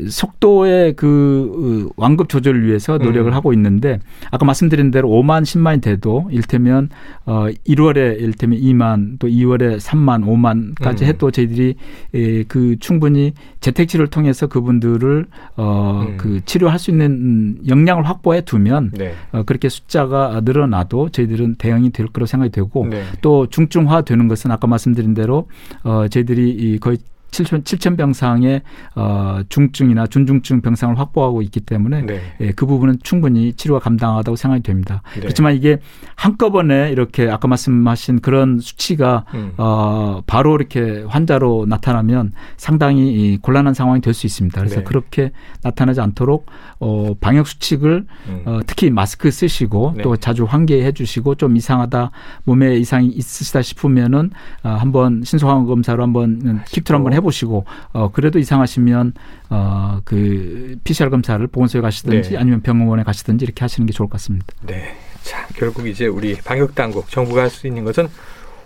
속도의 0.09 0.95
그 0.95 1.87
어, 1.87 1.93
완급 1.97 2.29
조절을 2.29 2.67
위해서 2.67 2.97
노력을 2.99 3.31
음. 3.31 3.35
하고 3.35 3.53
있는데 3.53 3.99
아까 4.31 4.47
말씀드린 4.47 4.91
대로 4.91 5.09
5만 5.09 5.43
10만이 5.43 5.83
돼도 5.83 6.29
일테면 6.33 6.89
어 7.27 7.47
1월에 7.67 8.21
일테면 8.21 8.59
2만 8.59 9.19
또 9.19 9.29
2월에 9.29 9.79
3만 9.79 10.25
5만까지 10.25 11.03
음. 11.03 11.07
해도 11.07 11.31
저희들이 11.31 11.75
에, 12.15 12.43
그 12.45 12.77
충분히 12.81 13.33
재택 13.61 13.89
치료를 13.89 14.09
통해서 14.09 14.47
그분들을 14.47 15.27
어그 15.57 16.29
음. 16.29 16.41
치료할 16.47 16.79
수 16.79 16.91
있는 16.91 17.59
역량을 17.69 18.09
확보해 18.09 18.41
두면 18.41 18.93
네. 18.95 19.13
어 19.33 19.43
그렇게 19.43 19.69
숫자가 19.69 20.41
늘어나도 20.45 21.11
저희들은 21.11 21.57
대응이 21.57 21.91
될 21.91 22.07
거로 22.07 22.25
생각 22.25 22.36
이 22.45 22.51
되고 22.51 22.87
네. 22.87 23.05
또 23.23 23.47
중증화 23.47 24.03
되는 24.03 24.29
것은 24.29 24.51
아까 24.51 24.67
말씀드린 24.67 25.15
대로 25.15 25.49
어 25.83 26.09
저희들이 26.09 26.51
이 26.51 26.79
거의 26.79 26.99
7천, 27.31 27.63
7천 27.65 27.97
병상의 27.97 28.63
어, 28.97 29.41
중증이나 29.49 30.07
준중증 30.09 30.63
병상을 30.63 30.99
확보하고 30.99 31.43
있기 31.43 31.61
때문에 31.61 32.03
네. 32.03 32.21
예, 32.41 32.53
그 32.53 32.67
부분은 32.67 32.99
충분히 33.03 33.53
치료가 33.53 33.79
감당하다고 33.81 34.35
생각이 34.37 34.63
됩니다. 34.63 35.03
네. 35.15 35.21
그렇지만 35.21 35.55
이게 35.55 35.79
한꺼번에 36.17 36.91
이렇게 36.91 37.31
아까 37.31 37.47
말씀하신 37.47 38.21
그런 38.21 38.59
수치가 38.59 39.25
음. 39.35 39.53
어, 39.57 40.23
바로 40.27 40.57
이렇게 40.57 41.05
환자로 41.07 41.67
나타나면 41.69 42.33
상당히 42.57 43.39
곤란한 43.41 43.73
상황이 43.75 44.01
될 44.01 44.17
수 44.17 44.27
있습니다. 44.27 44.59
그래서 44.59 44.77
네. 44.77 44.83
그렇게 44.85 45.31
나타나지 45.63 46.01
않도록 46.01 46.47
어, 46.81 47.15
방역 47.21 47.47
수칙을 47.47 48.07
음. 48.29 48.43
어, 48.47 48.61
특히 48.67 48.91
마스크 48.91 49.31
쓰시고 49.31 49.95
네. 49.97 50.03
또 50.03 50.17
자주 50.17 50.45
환기해 50.45 50.93
주시고 50.93 51.37
좀 51.37 51.57
이상하다 51.57 52.11
몸에 52.45 52.77
이상이 52.77 53.09
있으시다 53.09 53.63
싶으면은 53.63 54.31
어, 54.65 54.71
한번 54.71 55.23
신속항원 55.25 55.67
검사로 55.67 56.03
한번 56.03 56.63
킥트로 56.67 56.97
한번 56.97 57.13
해보시고 57.17 57.65
어 57.93 58.11
그래도 58.13 58.39
이상하시면 58.39 59.13
어그 59.49 60.77
PCR 60.85 61.11
검사를 61.11 61.45
보건소에 61.47 61.81
가시든지 61.81 62.31
네. 62.31 62.37
아니면 62.39 62.63
병원에 62.63 63.03
가시든지 63.03 63.45
이렇게 63.45 63.61
하시는 63.65 63.87
게 63.87 63.93
좋을 63.93 64.09
것 64.09 64.13
같습니다. 64.13 64.47
네. 64.63 64.95
자 65.23 65.47
결국 65.57 65.87
이제 65.89 66.07
우리 66.07 66.35
방역 66.37 66.75
당국 66.75 67.11
정부가 67.11 67.43
할 67.43 67.51
수 67.51 67.67
있는 67.67 67.85
것은 67.85 68.09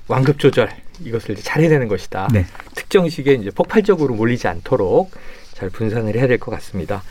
완급 0.08 0.38
조절 0.38 0.68
이것을 1.04 1.32
이제 1.32 1.42
잘해야 1.42 1.68
되는 1.68 1.88
것이다. 1.88 2.28
네. 2.32 2.44
특정 2.74 3.08
시기에 3.08 3.34
이제 3.34 3.50
폭발적으로 3.50 4.14
몰리지 4.14 4.48
않도록 4.48 5.10
잘 5.54 5.70
분산을 5.70 6.14
해야 6.16 6.26
될 6.26 6.38
것 6.38 6.50
같습니다. 6.52 7.02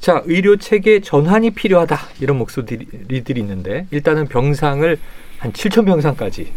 자, 0.00 0.22
의료 0.26 0.56
체계 0.56 1.00
전환이 1.00 1.50
필요하다. 1.50 1.98
이런 2.20 2.36
목소리들이 2.38 3.40
있는데 3.40 3.86
일단은 3.90 4.26
병상을 4.28 4.98
한 5.38 5.52
7천 5.52 5.84
병상까지 5.86 6.52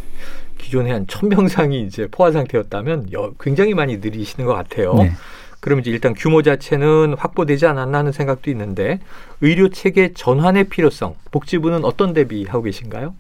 기존에 0.70 0.92
한 0.92 1.08
천병상이 1.08 1.82
이제 1.82 2.08
포화 2.12 2.32
상태였다면 2.32 3.10
굉장히 3.40 3.74
많이 3.74 3.98
느리시는 3.98 4.46
것 4.46 4.54
같아요. 4.54 4.94
네. 4.94 5.12
그럼 5.60 5.80
이제 5.80 5.90
일단 5.90 6.14
규모 6.14 6.44
자체는 6.44 7.16
확보되지 7.18 7.66
않았나 7.66 7.98
하는 7.98 8.12
생각도 8.12 8.52
있는데 8.52 9.00
의료 9.42 9.70
체계 9.70 10.14
전환의 10.14 10.66
필요성 10.66 11.16
복지부는 11.32 11.84
어떤 11.84 12.14
대비하고 12.14 12.62
계신가요? 12.62 13.16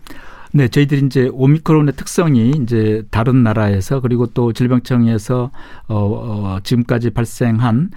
네, 0.51 0.68
저희들이 0.68 1.06
이제 1.06 1.29
오미크론의 1.32 1.94
특성이 1.96 2.51
이제 2.51 3.03
다른 3.12 3.44
나라에서 3.44 4.00
그리고 4.00 4.25
또 4.25 4.51
질병청에서 4.51 5.51
어, 5.88 5.96
어 5.96 6.60
지금까지 6.63 7.12
발생한 7.12 7.91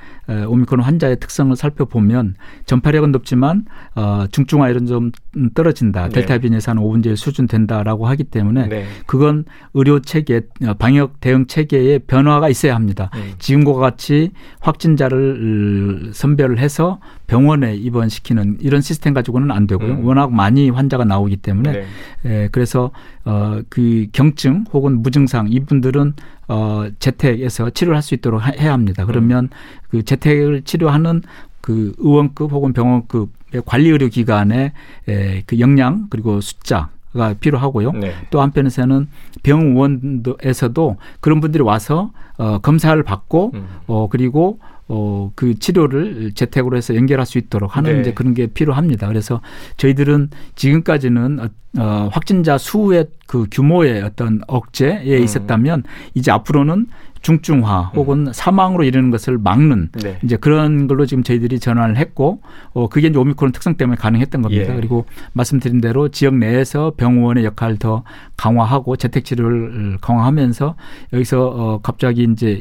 오미크론 0.49 0.85
환자의 0.85 1.19
특성을 1.19 1.55
살펴보면 1.57 2.35
전파력은 2.67 3.11
높지만 3.13 3.65
어 3.95 4.27
중증화율은 4.31 4.87
좀 4.87 5.13
떨어진다. 5.55 6.09
네. 6.09 6.11
델타 6.11 6.39
변이에서 6.39 6.73
한 6.73 6.79
5분의 6.79 7.07
1 7.07 7.17
수준 7.17 7.47
된다라고 7.47 8.07
하기 8.09 8.25
때문에 8.25 8.69
네. 8.69 8.85
그건 9.07 9.45
의료 9.73 10.01
체계 10.01 10.43
어, 10.67 10.75
방역 10.75 11.21
대응 11.21 11.47
체계의 11.47 12.01
변화가 12.01 12.51
있어야 12.51 12.75
합니다. 12.75 13.11
음. 13.15 13.33
지금과 13.39 13.73
같이 13.75 14.31
확진자를 14.61 16.11
선별을 16.13 16.59
해서 16.59 17.01
병원에 17.33 17.75
입원시키는 17.77 18.59
이런 18.61 18.83
시스템 18.83 19.15
가지고는 19.15 19.51
안 19.51 19.67
되고요. 19.67 19.93
음. 19.93 20.05
워낙 20.05 20.31
많이 20.31 20.69
환자가 20.69 21.05
나오기 21.05 21.39
때문에 21.39 21.73
네. 21.73 21.87
에, 22.27 22.49
그래서 22.53 22.91
어, 23.25 23.61
그 23.71 24.07
경증 24.13 24.67
혹은 24.73 25.03
무증상 25.03 25.49
이분들은 25.51 26.13
어, 26.49 26.87
재택에서 26.99 27.71
치료를 27.71 27.97
할 27.97 28.03
수 28.03 28.15
있도록 28.15 28.43
해야 28.43 28.73
합니다. 28.75 29.07
그러면 29.07 29.45
음. 29.45 29.49
그 29.89 30.03
재택을 30.03 30.61
치료하는 30.63 31.23
그 31.63 31.95
의원급 31.97 32.53
혹은 32.53 32.75
병원급의 32.75 33.63
관리 33.65 33.89
의료 33.89 34.09
기관의 34.09 34.73
에, 35.09 35.43
그 35.47 35.59
역량 35.59 36.09
그리고 36.11 36.41
숫자 36.43 36.91
가 37.15 37.35
필요하고요. 37.35 37.93
네. 37.93 38.15
또 38.31 38.41
한편에서는 38.41 39.07
병원에서도 39.43 40.97
그런 41.21 41.41
분들이 41.41 41.63
와서 41.63 42.11
어, 42.39 42.59
검사를 42.59 43.01
받고 43.03 43.53
음. 43.55 43.67
어, 43.87 44.09
그리고 44.11 44.59
어, 44.89 45.33
그 45.35 45.59
치료를 45.59 46.33
재택으로 46.35 46.77
해서 46.77 46.95
연결할 46.95 47.25
수 47.25 47.39
있도록 47.39 47.77
하는 47.77 47.95
네. 47.95 48.01
이제 48.01 48.13
그런 48.13 48.35
게 48.35 48.47
필요합니다. 48.47 49.07
그래서 49.09 49.41
저희들은 49.77 50.31
지금까지는 50.57 51.41
어, 51.41 51.49
어 51.79 52.09
확진자 52.13 52.59
수의 52.59 53.07
그 53.27 53.47
규모의 53.51 54.03
어떤 54.03 54.43
억제에 54.47 55.17
음. 55.19 55.23
있었다면 55.23 55.85
이제 56.15 56.31
앞으로는 56.31 56.89
중증화 57.23 57.93
혹은 57.95 58.27
음. 58.27 58.33
사망으로 58.33 58.85
이르는 58.85 59.11
것을 59.11 59.39
막는 59.39 59.91
네. 60.03 60.19
이제 60.23 60.37
그런 60.37 60.89
걸로 60.89 61.07
지금 61.07 61.23
저희들이 61.23 61.61
전환을 61.61 61.97
했고 61.97 62.41
어 62.73 62.89
그게 62.89 63.09
이제 63.09 63.19
오미크론 63.19 63.53
특성 63.53 63.77
때문에 63.77 63.97
가능했던 63.97 64.43
겁니다. 64.43 64.73
예. 64.73 64.77
그리고 64.77 65.07
말씀드린 65.33 65.81
대로 65.81 66.09
지역 66.09 66.35
내에서 66.35 66.93
병원의 66.97 67.45
역할을 67.45 67.79
더 67.79 68.03
강화하고 68.37 68.97
재택 68.97 69.25
치료를 69.25 69.99
강화하면서 70.01 70.75
여기서 71.13 71.47
어 71.47 71.81
갑자기 71.81 72.27
이제 72.31 72.61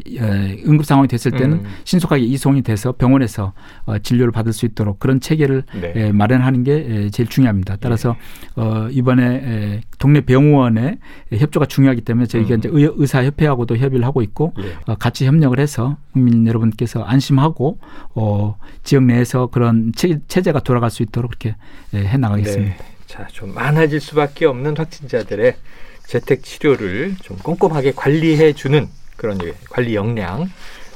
응급 0.67 0.85
상황이 0.85 1.07
됐을 1.07 1.31
때는 1.31 1.57
음. 1.57 1.63
신속하게 1.83 2.23
이송이 2.23 2.61
돼서 2.61 2.91
병원에서 2.91 3.53
어 3.85 3.97
진료를 3.97 4.31
받을 4.31 4.53
수 4.53 4.65
있도록 4.67 4.99
그런 4.99 5.19
체계를 5.19 5.63
네. 5.81 6.11
마련하는 6.11 6.63
게 6.63 7.09
제일 7.11 7.27
중요합니다. 7.27 7.77
따라서 7.81 8.15
예. 8.57 8.61
어 8.61 8.89
이번에 8.91 9.81
동네 9.97 10.21
병원의 10.21 10.99
협조가 11.33 11.65
중요하기 11.65 12.01
때문에 12.01 12.27
저희가 12.27 12.55
음. 12.55 12.59
이제 12.59 12.69
의사 12.71 13.23
협회하고도 13.23 13.77
협의를 13.77 14.05
하고 14.05 14.21
있고 14.21 14.50
예. 14.59 14.75
어, 14.85 14.95
같이 14.95 15.25
협력을 15.25 15.57
해서 15.59 15.97
국민 16.13 16.47
여러분께서 16.47 17.03
안심하고 17.03 17.79
어, 18.15 18.57
지역 18.83 19.03
내에서 19.03 19.47
그런 19.47 19.91
체, 19.95 20.19
제가 20.27 20.59
돌아갈 20.61 20.89
수 20.89 21.03
있도록 21.03 21.31
그렇게 21.31 21.55
예, 21.93 21.99
해 21.99 22.17
나가겠습니다. 22.17 22.75
네. 22.75 22.91
자, 23.07 23.27
좀 23.27 23.53
많아질 23.53 23.99
수밖에 23.99 24.45
없는 24.45 24.77
확진자들의 24.77 25.55
재택 26.05 26.43
치료를 26.43 27.15
좀 27.21 27.37
꼼꼼하게 27.37 27.93
관리해 27.95 28.53
주는 28.53 28.87
그런 29.17 29.37
관리 29.69 29.95
역량 29.95 30.49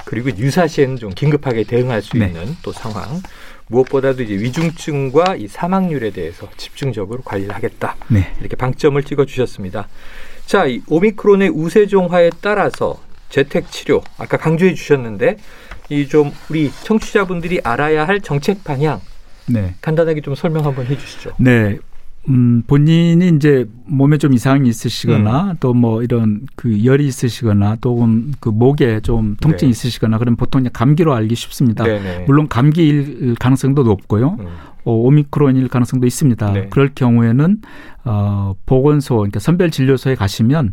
그리고 0.04 0.30
유사시에는 0.30 0.96
좀 0.96 1.10
긴급하게 1.10 1.64
대응할 1.64 2.00
수 2.00 2.16
네. 2.16 2.26
있는 2.26 2.56
또 2.62 2.72
상황 2.72 3.20
무엇보다도 3.68 4.22
이제 4.22 4.34
위중증과 4.34 5.36
이 5.36 5.48
사망률에 5.48 6.10
대해서 6.10 6.48
집중적으로 6.56 7.22
관리를 7.22 7.54
하겠다 7.54 7.96
네. 8.08 8.32
이렇게 8.40 8.56
방점을 8.56 9.02
찍어 9.02 9.24
주셨습니다. 9.24 9.88
자, 10.46 10.66
이 10.66 10.80
오미크론의 10.86 11.50
우세종화에 11.50 12.30
따라서 12.40 13.00
재택 13.28 13.70
치료 13.70 14.02
아까 14.18 14.36
강조해 14.36 14.74
주셨는데 14.74 15.36
이 15.90 16.06
좀 16.08 16.32
우리 16.50 16.70
청취자분들이 16.82 17.60
알아야 17.62 18.06
할 18.06 18.20
정책 18.20 18.64
방향 18.64 19.00
네. 19.46 19.74
간단하게 19.80 20.20
좀 20.20 20.34
설명 20.34 20.64
한번 20.64 20.86
해 20.86 20.96
주시죠. 20.96 21.30
네. 21.38 21.78
음, 22.28 22.64
본인이 22.66 23.28
이제 23.36 23.66
몸에 23.84 24.18
좀 24.18 24.32
이상이 24.32 24.68
있으시거나 24.68 25.50
음. 25.52 25.56
또뭐 25.60 26.02
이런 26.02 26.40
그 26.56 26.84
열이 26.84 27.06
있으시거나 27.06 27.76
또는 27.80 28.32
그 28.40 28.48
목에 28.48 28.98
좀 29.00 29.36
통증이 29.40 29.70
네. 29.70 29.70
있으시거나 29.70 30.18
그럼 30.18 30.34
보통 30.34 30.62
이제 30.62 30.70
감기로 30.72 31.14
알기 31.14 31.36
쉽습니다. 31.36 31.84
네네. 31.84 32.02
네. 32.02 32.24
물론 32.26 32.48
감기일 32.48 33.36
가능성도 33.38 33.84
높고요. 33.84 34.36
음. 34.40 34.46
어, 34.86 34.92
오미크론일 34.92 35.68
가능성도 35.68 36.06
있습니다. 36.06 36.52
네. 36.52 36.68
그럴 36.70 36.92
경우에는 36.94 37.58
어, 38.04 38.54
보건소, 38.66 39.16
그러니까 39.16 39.40
선별진료소에 39.40 40.14
가시면 40.14 40.72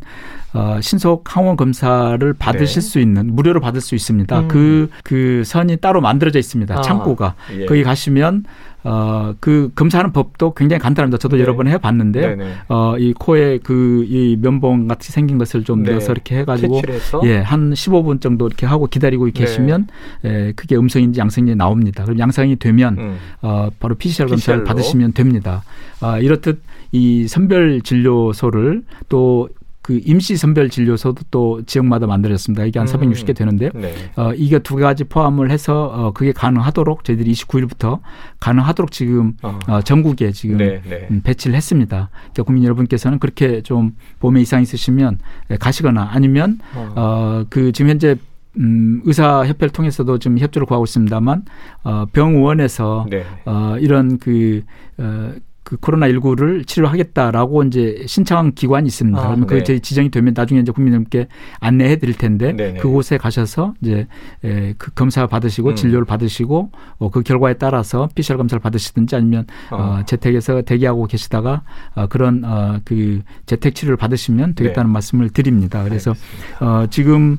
어, 0.53 0.77
신속 0.82 1.36
항원 1.36 1.58
검사를 1.58 2.34
받으실 2.34 2.82
네. 2.84 2.88
수 2.88 2.99
있는 2.99 3.36
무료로 3.36 3.60
받을 3.60 3.82
수 3.82 3.95
있습니다. 3.95 4.39
음. 4.39 4.47
그, 4.47 4.89
그 5.04 5.41
선이 5.43 5.78
따로 5.78 5.99
만들어져 5.99 6.38
있습니다. 6.38 6.78
아, 6.78 6.82
창구가 6.82 7.34
예. 7.58 7.65
거기 7.65 7.84
가시면 7.84 8.45
어, 8.84 9.34
그 9.39 9.72
검사하는 9.76 10.12
법도 10.12 10.54
굉장히 10.56 10.80
간단합니다. 10.82 11.17
저도 11.17 11.38
네. 11.38 11.41
여러 11.43 11.56
번 11.56 11.67
해봤는데, 11.67 12.38
어, 12.67 12.96
이 12.98 13.13
코에 13.13 13.60
그, 13.63 14.06
이 14.08 14.38
면봉 14.41 14.88
같이 14.88 15.12
생긴 15.12 15.38
것을 15.38 15.63
좀 15.63 15.84
네. 15.84 15.91
넣어서 15.91 16.12
이렇게 16.12 16.38
해가지고, 16.39 16.82
예, 17.24 17.38
한 17.38 17.72
15분 17.74 18.19
정도 18.22 18.48
이렇게 18.48 18.65
하고 18.65 18.88
기다리고 18.88 19.26
네. 19.26 19.32
계시면, 19.32 19.88
예, 20.26 20.54
그게 20.56 20.76
음성인지 20.76 21.19
양성인지 21.19 21.56
나옵니다. 21.56 22.04
그럼 22.04 22.19
양성이 22.19 22.56
되면, 22.58 22.98
음. 22.98 23.17
어, 23.41 23.69
바로 23.80 23.96
PCR 23.96 24.28
검사를 24.28 24.60
PCR로. 24.60 24.63
받으시면 24.63 25.13
됩니다. 25.13 25.63
아, 26.02 26.19
이렇듯 26.19 26.62
이 26.91 27.28
선별 27.28 27.82
진료소를 27.82 28.84
또 29.10 29.50
그 29.84 30.00
임시 30.06 30.38
선별 30.38 30.69
진료소도 30.69 31.26
또 31.30 31.62
지역마다 31.65 32.08
만들어졌습니다. 32.08 32.63
이게 32.63 32.80
한 32.80 32.88
음. 32.88 32.93
460개 32.93 33.36
되는데요. 33.36 33.69
네. 33.76 33.93
어, 34.15 34.32
이게 34.34 34.58
두 34.60 34.78
가지 34.78 35.04
포함을 35.04 35.52
해서 35.52 35.91
어, 35.93 36.13
그게 36.13 36.32
가능하도록 36.32 37.04
저희들이 37.04 37.34
29일부터 37.34 38.00
가능하도록 38.39 38.91
지금 38.91 39.34
어. 39.43 39.60
어 39.67 39.82
전국에 39.82 40.32
지금 40.32 40.58
네, 40.58 40.82
네. 40.89 41.08
음, 41.12 41.22
배치를 41.22 41.54
했습니다. 41.54 42.10
그러니까 42.13 42.43
국민 42.43 42.63
여러분께서는 42.63 43.19
그렇게 43.19 43.62
좀 43.62 43.91
몸에 44.22 44.39
이상 44.39 44.62
있으시면 44.62 45.19
예, 45.52 45.58
가시거나 45.58 46.12
아니면 46.13 46.60
어, 46.76 47.43
어그 47.43 47.74
지금 47.74 47.89
현재 47.89 48.15
음, 48.58 49.02
의사협회를 49.04 49.72
통해서도 49.72 50.17
좀 50.19 50.38
협조를 50.38 50.65
구하고 50.65 50.86
있습니다만 50.86 51.43
어, 51.84 52.06
병원에서 52.13 53.06
네. 53.10 53.26
어, 53.46 53.76
이런 53.80 54.17
그 54.17 54.62
어, 54.98 55.34
그 55.63 55.78
코로나19를 55.78 56.67
치료하겠다라고 56.67 57.63
이제 57.63 58.04
신청한 58.06 58.54
기관이 58.54 58.88
있습니다. 58.88 59.17
아, 59.17 59.28
그러면 59.28 59.47
네. 59.47 59.60
그게 59.60 59.80
지정이 59.80 60.12
되면 60.12 60.34
나중에 60.36 60.60
이제 60.60 60.71
국민들께 60.71 61.28
안내해 61.60 61.97
드릴 61.97 62.15
텐데 62.15 62.54
네네. 62.54 62.80
그곳에 62.80 63.17
가셔서 63.17 63.73
이제 63.82 64.08
에, 64.43 64.73
그 64.78 64.91
검사 64.93 65.26
받으시고 65.26 65.69
음. 65.69 65.76
진료를 65.76 66.06
받으시고 66.06 66.71
어, 66.97 67.10
그 67.10 67.21
결과에 67.23 67.54
따라서 67.54 68.10
PCR 68.13 68.38
검사를 68.38 68.60
받으시든지 68.62 69.15
아니면 69.15 69.45
어. 69.71 69.76
어, 69.78 70.06
재택에서 70.06 70.62
대기하고 70.63 71.08
계시다가 71.08 71.63
어, 71.95 72.08
그런 72.08 72.43
어, 72.43 72.80
그 72.84 73.21
재택 73.45 73.76
치료를 73.76 73.95
받으시면 73.97 74.56
되겠다는 74.56 74.89
네. 74.89 74.93
말씀을 74.93 75.30
드립니다. 75.30 75.84
그래서 75.84 76.13
어, 76.60 76.88
지금 76.89 77.38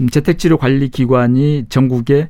음, 0.00 0.08
재택치료 0.08 0.58
관리 0.58 0.88
기관이 0.88 1.66
전국에 1.68 2.28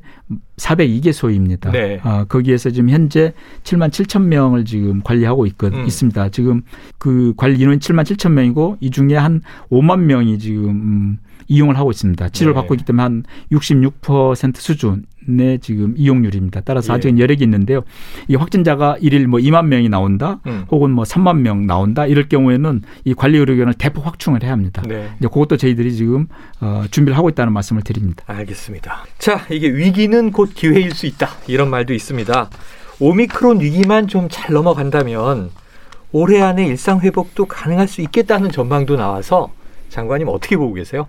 402개소입니다. 0.57 1.71
네. 1.71 1.99
아, 2.03 2.25
거기에서 2.25 2.69
지금 2.69 2.89
현재 2.89 3.33
7만 3.63 3.89
7천 3.89 4.23
명을 4.23 4.65
지금 4.65 5.01
관리하고 5.03 5.45
있거, 5.45 5.67
음. 5.67 5.85
있습니다. 5.85 6.29
지금 6.29 6.63
그 6.97 7.33
관리 7.37 7.59
인원이 7.59 7.79
7만 7.79 8.03
7천 8.03 8.31
명이고 8.31 8.77
이 8.79 8.91
중에 8.91 9.15
한 9.15 9.41
5만 9.71 9.99
명이 10.01 10.39
지금 10.39 10.69
음, 10.69 11.17
이용을 11.47 11.77
하고 11.77 11.91
있습니다. 11.91 12.29
치료를 12.29 12.53
네. 12.53 12.59
받고 12.59 12.73
있기 12.75 12.85
때문에 12.85 13.03
한 13.03 13.23
66% 13.51 14.57
수준의 14.57 15.59
지금 15.61 15.93
이용률입니다. 15.97 16.61
따라서 16.61 16.93
예. 16.93 16.97
아직은 16.97 17.19
여력이 17.19 17.43
있는데요. 17.43 17.83
이 18.27 18.35
확진자가 18.35 18.97
일일 18.99 19.27
뭐 19.27 19.39
2만 19.39 19.67
명이 19.67 19.89
나온다, 19.89 20.39
음. 20.45 20.65
혹은 20.69 20.91
뭐 20.91 21.05
3만 21.05 21.39
명 21.39 21.65
나온다 21.65 22.05
이럴 22.05 22.27
경우에는 22.27 22.81
이 23.05 23.13
관리 23.13 23.37
의료기관을 23.37 23.75
대폭 23.75 24.05
확충을 24.05 24.43
해야 24.43 24.51
합니다. 24.51 24.83
네. 24.85 25.09
이제 25.19 25.27
그것도 25.27 25.57
저희들이 25.57 25.93
지금 25.95 26.27
어, 26.59 26.83
준비를 26.91 27.17
하고 27.17 27.29
있다는 27.29 27.53
말씀을 27.53 27.81
드립니다. 27.81 28.23
알겠습니다. 28.27 29.05
자, 29.17 29.45
이게 29.49 29.69
위기는 29.69 30.31
곧 30.31 30.46
기회일 30.53 30.91
수 30.93 31.05
있다 31.05 31.29
이런 31.47 31.69
말도 31.69 31.93
있습니다. 31.93 32.49
오미크론 32.99 33.61
위기만 33.61 34.07
좀 34.07 34.27
잘 34.29 34.53
넘어간다면 34.53 35.51
올해 36.11 36.41
안에 36.41 36.65
일상 36.65 36.99
회복도 36.99 37.45
가능할 37.45 37.87
수 37.87 38.01
있겠다는 38.01 38.51
전망도 38.51 38.95
나와서 38.95 39.51
장관님 39.89 40.27
어떻게 40.29 40.57
보고 40.57 40.73
계세요? 40.73 41.07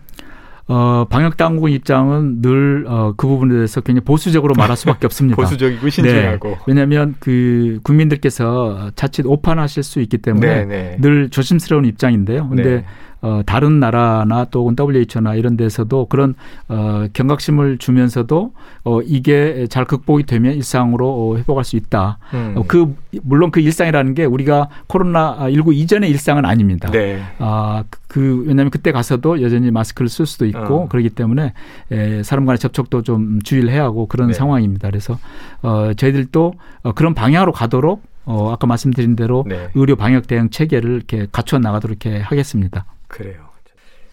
어, 0.70 1.06
방역 1.08 1.38
당국 1.38 1.70
입장은 1.70 2.42
늘, 2.42 2.84
어, 2.86 3.14
그 3.16 3.26
부분에 3.26 3.54
대해서 3.54 3.80
굉장히 3.80 4.04
보수적으로 4.04 4.54
말할 4.54 4.76
수밖에 4.76 5.06
없습니다. 5.06 5.36
보수적이고 5.36 5.88
신중하고. 5.88 6.48
네. 6.48 6.58
왜냐하면 6.66 7.14
그 7.20 7.80
국민들께서 7.84 8.90
자칫 8.94 9.24
오판하실 9.24 9.82
수 9.82 10.00
있기 10.00 10.18
때문에 10.18 10.46
네, 10.46 10.64
네. 10.66 10.96
늘 11.00 11.30
조심스러운 11.30 11.86
입장인데요. 11.86 12.48
근데 12.50 12.62
네. 12.62 12.84
어, 13.20 13.42
다른 13.44 13.80
나라나 13.80 14.46
또 14.50 14.72
WHO나 14.78 15.34
이런 15.34 15.56
데서도 15.56 16.06
그런 16.06 16.34
어, 16.68 17.06
경각심을 17.12 17.78
주면서도 17.78 18.52
어, 18.84 19.00
이게 19.02 19.66
잘 19.68 19.84
극복이 19.84 20.24
되면 20.24 20.54
일상으로 20.54 21.08
어, 21.08 21.36
회복할 21.36 21.64
수 21.64 21.76
있다. 21.76 22.18
음. 22.34 22.54
어, 22.56 22.64
그 22.66 22.94
물론 23.22 23.50
그 23.50 23.60
일상이라는 23.60 24.14
게 24.14 24.24
우리가 24.24 24.68
코로나 24.86 25.48
19 25.50 25.74
이전의 25.74 26.10
일상은 26.10 26.44
아닙니다. 26.44 26.90
네. 26.90 27.20
아, 27.38 27.84
그 28.06 28.44
왜냐하면 28.46 28.70
그때 28.70 28.92
가서도 28.92 29.42
여전히 29.42 29.70
마스크를 29.70 30.08
쓸 30.08 30.26
수도 30.26 30.46
있고 30.46 30.82
어. 30.82 30.88
그렇기 30.88 31.10
때문에 31.10 31.52
에, 31.90 32.22
사람 32.22 32.46
간의 32.46 32.58
접촉도 32.58 33.02
좀 33.02 33.40
주의를 33.42 33.70
해야 33.70 33.84
하고 33.84 34.06
그런 34.06 34.28
네. 34.28 34.34
상황입니다. 34.34 34.88
그래서 34.88 35.18
어, 35.62 35.92
저희들도 35.94 36.54
어, 36.82 36.92
그런 36.92 37.14
방향으로 37.14 37.52
가도록 37.52 38.02
어, 38.24 38.52
아까 38.52 38.66
말씀드린 38.66 39.16
대로 39.16 39.44
네. 39.48 39.68
의료 39.74 39.96
방역 39.96 40.26
대응 40.26 40.50
체계를 40.50 40.90
이렇게 40.90 41.26
갖춰 41.32 41.58
나가도록 41.58 42.04
이렇게 42.04 42.20
하겠습니다. 42.20 42.84
그래요. 43.08 43.48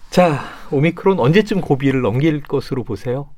자, 0.10 0.46
오미크론 0.72 1.20
언제쯤 1.20 1.62
고비를 1.62 2.02
넘길 2.02 2.42
것으로 2.42 2.84
보세요? 2.84 3.30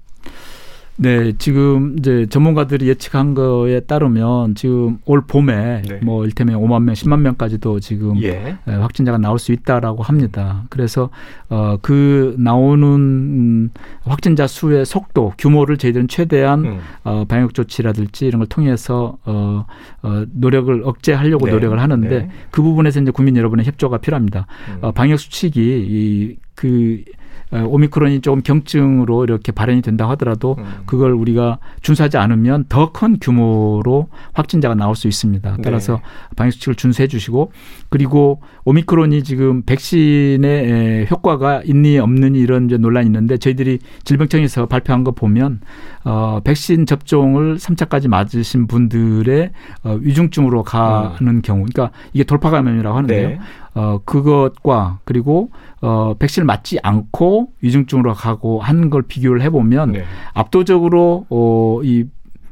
네, 0.97 1.33
지금 1.37 1.95
이제 1.97 2.25
전문가들이 2.29 2.87
예측한 2.87 3.33
거에 3.33 3.79
따르면 3.81 4.55
지금 4.55 4.97
올 5.05 5.21
봄에 5.21 5.83
네. 5.87 5.99
뭐 6.03 6.25
일테면 6.25 6.59
5만 6.59 6.83
명, 6.83 6.93
10만 6.93 7.21
명까지도 7.21 7.79
지금 7.79 8.21
예. 8.21 8.57
확진자가 8.65 9.17
나올 9.17 9.39
수 9.39 9.51
있다라고 9.51 10.03
합니다. 10.03 10.65
그래서 10.69 11.09
어 11.49 11.77
그 11.81 12.35
나오는 12.37 13.69
확진자 14.03 14.47
수의 14.47 14.85
속도, 14.85 15.33
규모를 15.37 15.77
저희들은 15.77 16.07
최대한 16.07 16.65
음. 16.65 16.79
어 17.03 17.25
방역 17.25 17.53
조치라든지 17.53 18.25
이런 18.27 18.39
걸 18.39 18.47
통해서 18.47 19.17
어, 19.25 19.65
어 20.01 20.25
노력을 20.33 20.81
억제하려고 20.83 21.45
네. 21.45 21.51
노력을 21.51 21.79
하는데 21.79 22.09
네. 22.09 22.29
그 22.51 22.61
부분에서 22.61 23.01
이제 23.01 23.11
국민 23.11 23.37
여러분의 23.37 23.65
협조가 23.65 23.99
필요합니다. 23.99 24.47
음. 24.69 24.77
어 24.81 24.91
방역 24.91 25.19
수칙이 25.19 26.37
이그 26.57 27.03
어, 27.07 27.16
오미크론이 27.51 28.21
조금 28.21 28.41
경증으로 28.41 29.23
이렇게 29.23 29.51
발현이 29.51 29.81
된다고 29.81 30.11
하더라도 30.11 30.55
음. 30.57 30.65
그걸 30.85 31.13
우리가 31.13 31.59
준수하지 31.81 32.17
않으면 32.17 32.65
더 32.67 32.91
큰 32.97 33.17
규모로 33.19 34.07
확진자가 34.33 34.73
나올 34.73 34.95
수 34.95 35.07
있습니다. 35.07 35.57
네. 35.57 35.61
따라서 35.61 35.93
네. 35.95 36.01
방역 36.35 36.51
수칙을 36.53 36.75
준수해 36.75 37.07
주시고 37.07 37.51
그리고 37.89 38.41
오미크론이 38.65 39.23
지금 39.23 39.61
백신의 39.63 41.07
효과가 41.11 41.61
있니 41.63 41.99
없느니 41.99 42.39
이런 42.39 42.67
논란이 42.67 43.05
있는데 43.05 43.37
저희들이 43.37 43.79
질병청에서 44.03 44.65
발표한 44.65 45.03
거 45.03 45.11
보면 45.11 45.59
어 46.05 46.39
백신 46.43 46.85
접종을 46.85 47.57
3차까지 47.57 48.07
맞으신 48.07 48.67
분들의 48.67 49.51
어 49.83 49.97
위중증으로 50.01 50.63
가는 50.63 51.15
음. 51.21 51.41
경우 51.43 51.65
그러니까 51.71 51.95
이게 52.13 52.23
돌파 52.23 52.49
감염이라고 52.49 52.97
하는데요. 52.97 53.29
네. 53.29 53.39
어, 53.77 54.01
그것과 54.05 54.99
그리고 55.05 55.51
어, 55.81 56.15
백신을 56.17 56.45
맞지 56.45 56.79
않고 56.81 57.49
위중증으로 57.61 58.13
가고 58.13 58.59
한 58.59 58.89
걸 58.89 59.03
비교를 59.03 59.41
해보면 59.43 59.91
네. 59.91 60.03
압도적으로 60.33 61.25
어, 61.29 61.79
이 61.83 62.05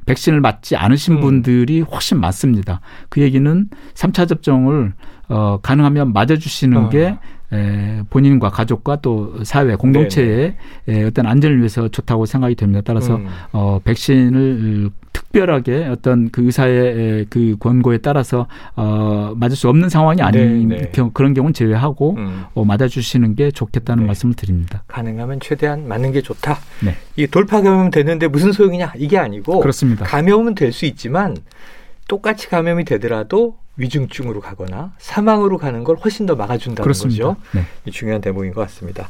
백신을 0.05 0.39
맞지 0.39 0.75
않으신 0.75 1.15
음. 1.15 1.21
분들이 1.21 1.81
훨씬 1.81 2.19
많습니다. 2.19 2.79
그 3.09 3.21
얘기는 3.21 3.69
3차 3.95 4.27
접종을 4.27 4.93
어, 5.29 5.57
가능하면 5.63 6.13
맞아주시는 6.13 6.77
어. 6.77 6.89
게 6.89 7.17
에, 7.53 8.01
본인과 8.09 8.49
가족과 8.49 8.97
또 8.97 9.43
사회 9.43 9.75
공동체의 9.75 10.55
에, 10.87 11.03
어떤 11.05 11.25
안전을 11.25 11.57
위해서 11.57 11.87
좋다고 11.87 12.25
생각이 12.27 12.53
됩니다. 12.55 12.81
따라서 12.85 13.15
음. 13.15 13.27
어, 13.51 13.79
백신을 13.83 14.89
특별하게 15.35 15.85
어떤 15.91 16.29
그 16.31 16.45
의사의 16.45 17.25
그 17.29 17.57
권고에 17.59 17.97
따라서 17.97 18.47
어, 18.75 19.33
맞을 19.35 19.57
수 19.57 19.67
없는 19.67 19.89
상황이 19.89 20.21
아닌 20.21 20.69
네, 20.69 20.77
네. 20.77 20.89
경, 20.93 21.11
그런 21.13 21.33
경우는 21.33 21.53
제외하고 21.53 22.15
음. 22.17 22.45
어, 22.53 22.63
맞아주시는 22.63 23.35
게 23.35 23.51
좋겠다는 23.51 24.03
네. 24.03 24.07
말씀을 24.07 24.35
드립니다. 24.35 24.83
가능하면 24.87 25.41
최대한 25.41 25.87
맞는 25.87 26.13
게 26.13 26.21
좋다. 26.21 26.57
네. 26.83 26.95
이게 27.17 27.27
돌파 27.27 27.61
감염 27.61 27.89
되는데 27.91 28.27
무슨 28.29 28.51
소용이냐 28.53 28.93
이게 28.97 29.17
아니고 29.17 29.59
그렇습니다. 29.59 30.05
감염은 30.05 30.55
될 30.55 30.71
수 30.75 30.85
있지만 30.85 31.37
똑같이 32.09 32.49
감염이 32.49 32.83
되더라도 32.85 33.57
위중증으로 33.77 34.41
가거나 34.41 34.91
사망으로 34.97 35.57
가는 35.57 35.83
걸 35.85 35.95
훨씬 35.97 36.25
더 36.25 36.35
막아준다는 36.35 36.83
그렇습니다. 36.83 37.23
거죠. 37.27 37.37
네. 37.53 37.91
중요한 37.91 38.19
대목인 38.21 38.53
것 38.53 38.61
같습니다. 38.61 39.09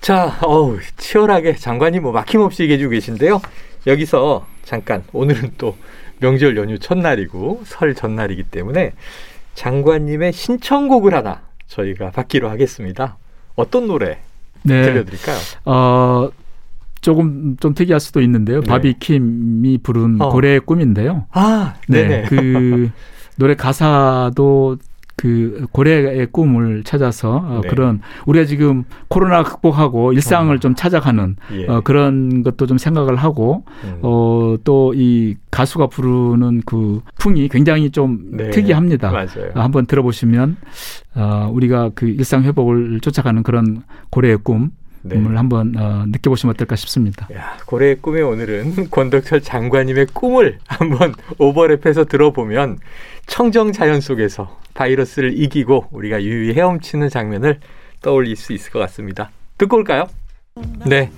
자, 0.00 0.38
어우, 0.42 0.78
치열하게 0.96 1.56
장관님 1.56 2.02
뭐 2.02 2.12
막힘없이 2.12 2.62
얘기해 2.62 2.78
주고 2.78 2.90
계신데요. 2.90 3.40
여기서 3.86 4.46
잠깐 4.62 5.02
오늘은 5.12 5.52
또 5.58 5.76
명절 6.20 6.56
연휴 6.56 6.78
첫날이고 6.78 7.62
설 7.64 7.94
전날이기 7.94 8.44
때문에 8.44 8.92
장관님의 9.54 10.32
신청곡을 10.32 11.14
하나 11.14 11.42
저희가 11.66 12.10
받기로 12.10 12.48
하겠습니다. 12.48 13.16
어떤 13.56 13.86
노래 13.86 14.18
네. 14.62 14.82
들려드릴까요? 14.82 15.36
어, 15.64 16.30
조금 17.00 17.56
좀 17.58 17.74
특이할 17.74 18.00
수도 18.00 18.20
있는데요. 18.22 18.60
네. 18.60 18.66
바비킴이 18.66 19.78
부른 19.82 20.20
어. 20.20 20.28
고래의 20.30 20.60
꿈인데요. 20.60 21.26
아, 21.32 21.74
네. 21.88 22.06
네. 22.06 22.22
그 22.28 22.90
노래 23.36 23.54
가사도 23.54 24.76
그 25.20 25.66
고래의 25.72 26.28
꿈을 26.32 26.82
찾아서 26.82 27.36
어, 27.44 27.60
네. 27.62 27.68
그런 27.68 28.00
우리가 28.24 28.46
지금 28.46 28.84
코로나 29.08 29.42
극복하고 29.42 30.14
일상을 30.14 30.54
어. 30.54 30.58
좀 30.58 30.74
찾아가는 30.74 31.36
예. 31.52 31.66
어, 31.66 31.82
그런 31.82 32.42
것도 32.42 32.66
좀 32.66 32.78
생각을 32.78 33.16
하고 33.16 33.64
음. 33.84 33.98
어, 34.02 34.56
또 34.64 34.80
이 34.94 35.36
가수가 35.50 35.88
부르는 35.88 36.62
그 36.64 37.00
풍이 37.18 37.48
굉장히 37.48 37.90
좀 37.90 38.20
네. 38.32 38.50
특이합니다. 38.50 39.10
맞아요. 39.10 39.50
어, 39.54 39.60
한번 39.60 39.86
들어보시면 39.86 40.56
어, 41.14 41.50
우리가 41.52 41.90
그 41.94 42.08
일상 42.08 42.44
회복을 42.44 43.00
쫓아가는 43.00 43.42
그런 43.42 43.82
고래의 44.10 44.38
꿈 44.42 44.70
네. 45.02 45.16
을 45.16 45.38
한번 45.38 45.74
어, 45.78 46.04
느껴보시면 46.06 46.54
어떨까 46.54 46.76
싶습니다. 46.76 47.26
야, 47.32 47.56
고래의 47.66 47.96
꿈에 48.00 48.20
오늘은 48.20 48.90
권덕철 48.90 49.40
장관님의 49.40 50.06
꿈을 50.12 50.58
한번 50.66 51.14
오버랩해서 51.38 52.08
들어보면 52.08 52.78
청정 53.26 53.72
자연 53.72 54.00
속에서 54.00 54.58
바이러스를 54.74 55.38
이기고 55.38 55.86
우리가 55.90 56.22
유유히 56.22 56.54
헤엄치는 56.54 57.08
장면을 57.08 57.60
떠올릴 58.02 58.36
수 58.36 58.52
있을 58.52 58.70
것 58.70 58.78
같습니다. 58.80 59.30
듣고 59.58 59.76
올까요? 59.76 60.06
네. 60.86 61.10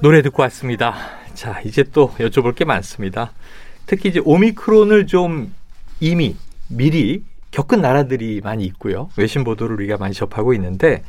노래 0.00 0.22
듣고 0.22 0.42
왔습니다. 0.42 0.94
자, 1.34 1.60
이제 1.64 1.84
또 1.92 2.10
여쭤볼 2.18 2.54
게 2.54 2.64
많습니다. 2.64 3.32
특히 3.86 4.08
이제 4.08 4.20
오미크론을 4.24 5.06
좀 5.06 5.52
이미 6.00 6.36
미리 6.68 7.24
겪은 7.50 7.80
나라들이 7.80 8.40
많이 8.42 8.64
있고요. 8.64 9.10
외신 9.16 9.44
보도를 9.44 9.76
우리가 9.76 9.96
많이 9.98 10.14
접하고 10.14 10.54
있는데 10.54 11.02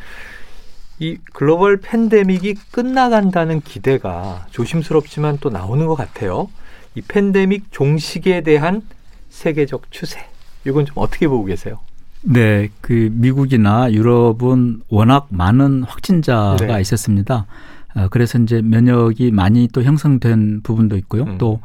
이 1.03 1.17
글로벌 1.33 1.81
팬데믹이 1.81 2.55
끝나간다는 2.71 3.59
기대가 3.59 4.45
조심스럽지만 4.51 5.37
또 5.41 5.49
나오는 5.49 5.85
것 5.85 5.95
같아요. 5.95 6.47
이 6.95 7.01
팬데믹 7.01 7.65
종식에 7.71 8.39
대한 8.39 8.81
세계적 9.29 9.91
추세. 9.91 10.21
이건 10.65 10.85
좀 10.85 10.93
어떻게 10.95 11.27
보고 11.27 11.43
계세요? 11.43 11.79
네, 12.21 12.69
그 12.79 13.09
미국이나 13.11 13.91
유럽은 13.91 14.83
워낙 14.87 15.27
많은 15.29 15.83
확진자가 15.83 16.55
네. 16.55 16.79
있었습니다. 16.79 17.47
어, 17.95 18.07
그래서 18.09 18.39
이제 18.39 18.61
면역이 18.61 19.31
많이 19.31 19.67
또 19.73 19.83
형성된 19.83 20.61
부분도 20.63 20.95
있고요. 20.95 21.23
음. 21.23 21.37
또 21.37 21.59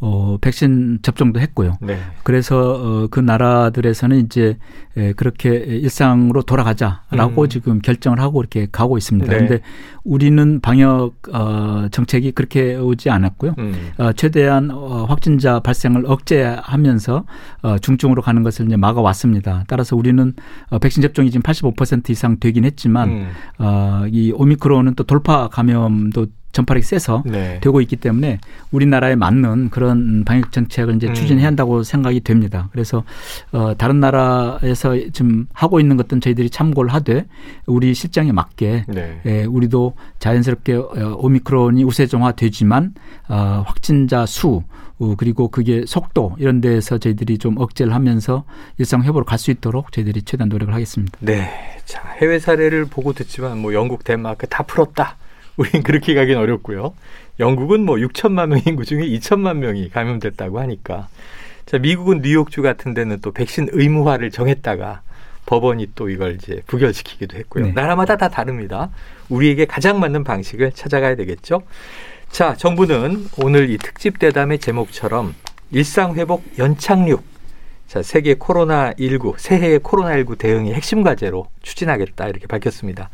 어, 0.00 0.38
백신 0.40 1.00
접종도 1.02 1.40
했고요. 1.40 1.76
네. 1.80 1.98
그래서 2.22 2.56
어, 2.58 3.08
그 3.10 3.18
나라들에서는 3.18 4.18
이제 4.18 4.56
에, 4.96 5.12
그렇게 5.14 5.50
일상으로 5.50 6.42
돌아가자라고 6.42 7.42
음. 7.42 7.48
지금 7.48 7.78
결정을 7.80 8.20
하고 8.20 8.40
이렇게 8.40 8.68
가고 8.70 8.96
있습니다. 8.96 9.26
그런데 9.26 9.56
네. 9.56 9.62
우리는 10.04 10.60
방역 10.60 11.14
어, 11.32 11.88
정책이 11.90 12.32
그렇게 12.32 12.76
오지 12.76 13.10
않았고요. 13.10 13.56
음. 13.58 13.90
어, 13.98 14.12
최대한 14.12 14.70
어, 14.70 15.04
확진자 15.06 15.58
발생을 15.58 16.04
억제하면서 16.06 17.24
어, 17.62 17.78
중증으로 17.78 18.22
가는 18.22 18.44
것을 18.44 18.66
이제 18.66 18.76
막아왔습니다. 18.76 19.64
따라서 19.66 19.96
우리는 19.96 20.32
어, 20.70 20.78
백신 20.78 21.02
접종이 21.02 21.30
지금 21.32 21.42
85% 21.42 22.10
이상 22.10 22.38
되긴 22.38 22.64
했지만 22.64 23.08
음. 23.08 23.28
어, 23.58 24.04
이 24.10 24.32
오미크론은 24.32 24.94
또 24.94 25.02
돌파 25.02 25.48
감염도 25.48 26.26
전파력이 26.52 26.84
세서 26.84 27.22
네. 27.26 27.60
되고 27.60 27.80
있기 27.80 27.96
때문에 27.96 28.38
우리나라에 28.70 29.14
맞는 29.16 29.70
그런 29.70 30.24
방역 30.24 30.52
정책을 30.52 30.96
이제 30.96 31.08
음. 31.08 31.14
추진해야 31.14 31.46
한다고 31.46 31.82
생각이 31.82 32.20
됩니다. 32.20 32.68
그래서 32.72 33.04
어 33.52 33.74
다른 33.76 34.00
나라에서 34.00 34.96
지금 35.12 35.46
하고 35.52 35.80
있는 35.80 35.96
것들은 35.96 36.20
저희들이 36.20 36.50
참고를 36.50 36.92
하되 36.92 37.26
우리 37.66 37.94
실정에 37.94 38.32
맞게 38.32 38.84
네. 38.88 39.20
예, 39.26 39.44
우리도 39.44 39.94
자연스럽게 40.18 40.74
어, 40.74 41.16
오미크론이 41.18 41.84
우세종화되지만 41.84 42.94
어 43.28 43.62
확진자 43.66 44.26
수 44.26 44.62
어, 44.98 45.14
그리고 45.16 45.48
그게 45.48 45.84
속도 45.86 46.34
이런 46.38 46.60
데에서 46.60 46.98
저희들이 46.98 47.38
좀 47.38 47.56
억제를 47.58 47.94
하면서 47.94 48.44
일상 48.78 49.02
회복으로 49.02 49.24
갈수 49.24 49.50
있도록 49.50 49.92
저희들이 49.92 50.22
최대한 50.22 50.48
노력을 50.48 50.72
하겠습니다. 50.74 51.18
네. 51.20 51.48
자, 51.84 52.02
해외 52.20 52.38
사례를 52.38 52.86
보고 52.86 53.12
듣지만 53.12 53.58
뭐 53.58 53.72
영국, 53.74 54.04
덴마크 54.04 54.46
다 54.48 54.62
풀었다. 54.64 55.16
우린 55.58 55.82
그렇게 55.82 56.14
가긴 56.14 56.38
어렵고요. 56.38 56.94
영국은 57.40 57.84
뭐 57.84 57.96
6천만 57.96 58.48
명 58.48 58.60
인구 58.64 58.84
중에 58.84 59.02
2천만 59.02 59.58
명이 59.58 59.90
감염됐다고 59.90 60.58
하니까. 60.60 61.08
자, 61.66 61.78
미국은 61.78 62.22
뉴욕주 62.22 62.62
같은 62.62 62.94
데는 62.94 63.20
또 63.20 63.32
백신 63.32 63.68
의무화를 63.72 64.30
정했다가 64.30 65.02
법원이 65.46 65.88
또 65.94 66.08
이걸 66.08 66.34
이제 66.34 66.62
부결시키기도 66.66 67.36
했고요. 67.36 67.66
네. 67.66 67.72
나라마다 67.72 68.16
다 68.16 68.28
다릅니다. 68.28 68.90
우리에게 69.28 69.64
가장 69.64 70.00
맞는 70.00 70.24
방식을 70.24 70.72
찾아가야 70.72 71.16
되겠죠. 71.16 71.62
자, 72.30 72.54
정부는 72.54 73.26
오늘 73.38 73.70
이 73.70 73.78
특집 73.78 74.18
대담의 74.18 74.58
제목처럼 74.58 75.34
일상회복 75.70 76.44
연착륙 76.58 77.22
자, 77.86 78.02
세계 78.02 78.34
코로나19, 78.34 79.38
새해의 79.38 79.80
코로나19 79.80 80.36
대응의 80.36 80.74
핵심 80.74 81.02
과제로 81.02 81.48
추진하겠다 81.62 82.28
이렇게 82.28 82.46
밝혔습니다. 82.46 83.08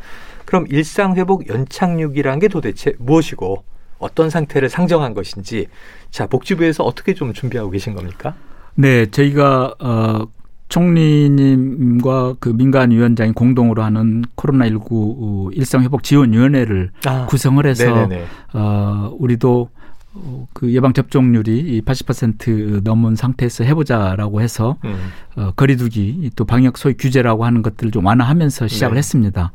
그럼 0.55 0.67
일상회복 0.71 1.49
연착륙이란 1.49 2.39
게 2.39 2.47
도대체 2.47 2.95
무엇이고 3.01 3.65
어떤 3.99 4.31
상태를 4.31 4.69
상정한 4.69 5.13
것인지 5.13 5.67
자, 6.13 6.29
복지부에서 6.29 6.85
어떻게 6.85 7.13
좀 7.13 7.33
준비하고 7.33 7.71
계신 7.71 7.93
겁니까? 7.97 8.37
네, 8.77 9.07
저희가 9.07 9.75
어 9.81 10.29
총리님과 10.69 12.37
그 12.39 12.51
민간위원장이 12.51 13.33
공동으로 13.33 13.83
하는 13.83 14.23
코로나19 14.37 15.57
일상회복 15.57 16.05
지원위원회를 16.05 16.93
아, 17.05 17.27
구성을 17.27 17.67
해서 17.67 17.93
네네네. 17.93 18.25
어 18.53 19.13
우리도 19.19 19.71
어, 20.15 20.47
그 20.53 20.73
예방 20.73 20.93
접종률이 20.93 21.83
80% 21.85 22.85
넘은 22.85 23.17
상태에서 23.17 23.65
해보자라고 23.65 24.41
해서 24.41 24.77
음. 24.85 24.95
어, 25.35 25.51
거리두기 25.57 26.31
또 26.37 26.45
방역 26.45 26.79
소위 26.79 26.95
규제라고 26.97 27.45
하는 27.45 27.63
것들을 27.63 27.91
좀 27.91 28.07
완화하면서 28.07 28.69
시작을 28.69 28.95
네. 28.95 28.99
했습니다. 28.99 29.51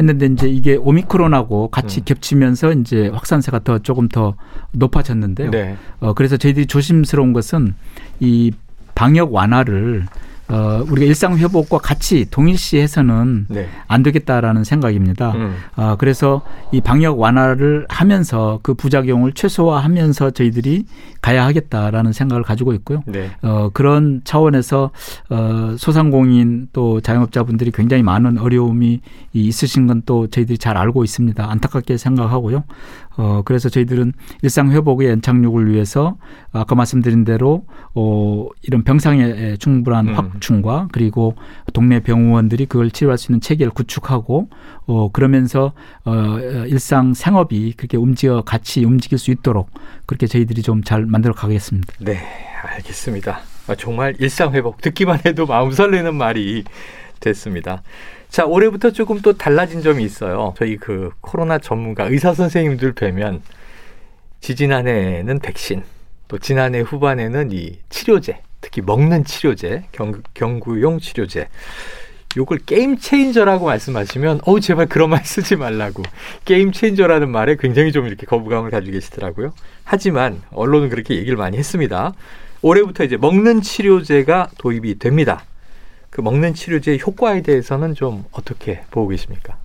했는데 0.00 0.26
이제 0.26 0.48
이게 0.48 0.76
오미크론하고 0.76 1.68
같이 1.68 2.00
음. 2.00 2.04
겹치면서 2.04 2.72
이제 2.72 3.08
확산세가 3.08 3.60
더 3.60 3.78
조금 3.78 4.08
더 4.08 4.34
높아졌는데요. 4.72 5.50
네. 5.50 5.76
어, 6.00 6.12
그래서 6.14 6.36
저희들이 6.36 6.66
조심스러운 6.66 7.32
것은 7.32 7.74
이 8.18 8.52
방역 8.94 9.32
완화를 9.32 10.06
어, 10.50 10.84
우리가 10.90 11.06
일상 11.06 11.38
회복과 11.38 11.78
같이 11.78 12.26
동일시해서는 12.30 13.46
네. 13.48 13.68
안 13.86 14.02
되겠다라는 14.02 14.64
생각입니다. 14.64 15.32
음. 15.32 15.54
어, 15.76 15.96
그래서 15.96 16.42
이 16.72 16.80
방역 16.80 17.20
완화를 17.20 17.86
하면서 17.88 18.58
그 18.62 18.74
부작용을 18.74 19.32
최소화하면서 19.32 20.32
저희들이 20.32 20.86
가야 21.22 21.46
하겠다라는 21.46 22.12
생각을 22.12 22.42
가지고 22.42 22.72
있고요. 22.74 23.02
네. 23.06 23.30
어, 23.42 23.70
그런 23.72 24.22
차원에서 24.24 24.90
어, 25.28 25.74
소상공인 25.78 26.68
또 26.72 27.00
자영업자분들이 27.00 27.70
굉장히 27.70 28.02
많은 28.02 28.38
어려움이 28.38 29.00
있으신 29.32 29.86
건 29.86 30.00
또 30.06 30.26
저희들이 30.26 30.56
잘 30.58 30.76
알고 30.76 31.04
있습니다. 31.04 31.50
안타깝게 31.50 31.96
생각하고요. 31.98 32.64
어, 33.16 33.42
그래서 33.44 33.68
저희들은 33.68 34.12
일상 34.42 34.70
회복의 34.72 35.08
연착륙을 35.10 35.70
위해서 35.70 36.16
아까 36.52 36.74
말씀드린 36.74 37.24
대로 37.24 37.64
어, 37.94 38.46
이런 38.62 38.82
병상에 38.82 39.56
충분한 39.58 40.08
음. 40.08 40.14
확충과 40.40 40.88
그리고 40.92 41.36
동네 41.72 42.00
병원들이 42.00 42.66
그걸 42.66 42.90
치료할 42.90 43.18
수 43.18 43.30
있는 43.30 43.40
체계를 43.40 43.70
구축하고 43.72 44.48
어, 44.86 45.10
그러면서 45.12 45.72
어, 46.04 46.38
일상 46.66 47.14
생업이 47.14 47.74
그렇게 47.76 47.96
움직여 47.96 48.42
같이 48.42 48.84
움직일 48.84 49.18
수 49.18 49.30
있도록 49.30 49.70
그렇게 50.06 50.26
저희들이 50.26 50.62
좀 50.62 50.80
잘 50.82 51.04
만들어 51.04 51.34
가겠습니다. 51.34 51.92
네, 52.00 52.18
알겠습니다. 52.62 53.40
아, 53.68 53.74
정말 53.74 54.14
일상 54.18 54.54
회복 54.54 54.80
듣기만 54.80 55.20
해도 55.26 55.44
마음 55.46 55.70
설레는 55.70 56.14
말이 56.14 56.64
됐습니다. 57.20 57.82
자, 58.30 58.46
올해부터 58.46 58.90
조금 58.92 59.20
또 59.20 59.34
달라진 59.34 59.82
점이 59.82 60.02
있어요. 60.02 60.54
저희 60.56 60.78
그 60.78 61.10
코로나 61.20 61.58
전문가 61.58 62.04
의사 62.06 62.32
선생님들 62.32 62.92
뵈면 62.92 63.42
지지난해에는 64.40 65.38
백신, 65.40 65.82
또 66.28 66.38
지난해 66.38 66.80
후반에는 66.80 67.52
이 67.52 67.78
치료제, 67.90 68.40
특히 68.60 68.82
먹는 68.82 69.24
치료제, 69.24 69.84
경, 69.92 70.22
경구용 70.34 70.98
치료제. 71.00 71.48
요걸 72.36 72.58
게임 72.64 72.96
체인저라고 72.96 73.66
말씀하시면 73.66 74.42
어우 74.44 74.60
제발 74.60 74.86
그런 74.86 75.10
말 75.10 75.24
쓰지 75.24 75.56
말라고 75.56 76.04
게임 76.44 76.70
체인저라는 76.70 77.28
말에 77.28 77.56
굉장히 77.58 77.90
좀 77.90 78.06
이렇게 78.06 78.24
거부감을 78.24 78.70
가지고 78.70 78.92
계시더라고요. 78.92 79.52
하지만 79.82 80.40
언론은 80.52 80.90
그렇게 80.90 81.16
얘기를 81.16 81.36
많이 81.36 81.58
했습니다. 81.58 82.12
올해부터 82.62 83.02
이제 83.02 83.16
먹는 83.16 83.62
치료제가 83.62 84.50
도입이 84.58 85.00
됩니다. 85.00 85.42
그 86.10 86.20
먹는 86.20 86.54
치료제의 86.54 87.00
효과에 87.00 87.42
대해서는 87.42 87.94
좀 87.94 88.24
어떻게 88.30 88.82
보고 88.92 89.08
계십니까? 89.08 89.56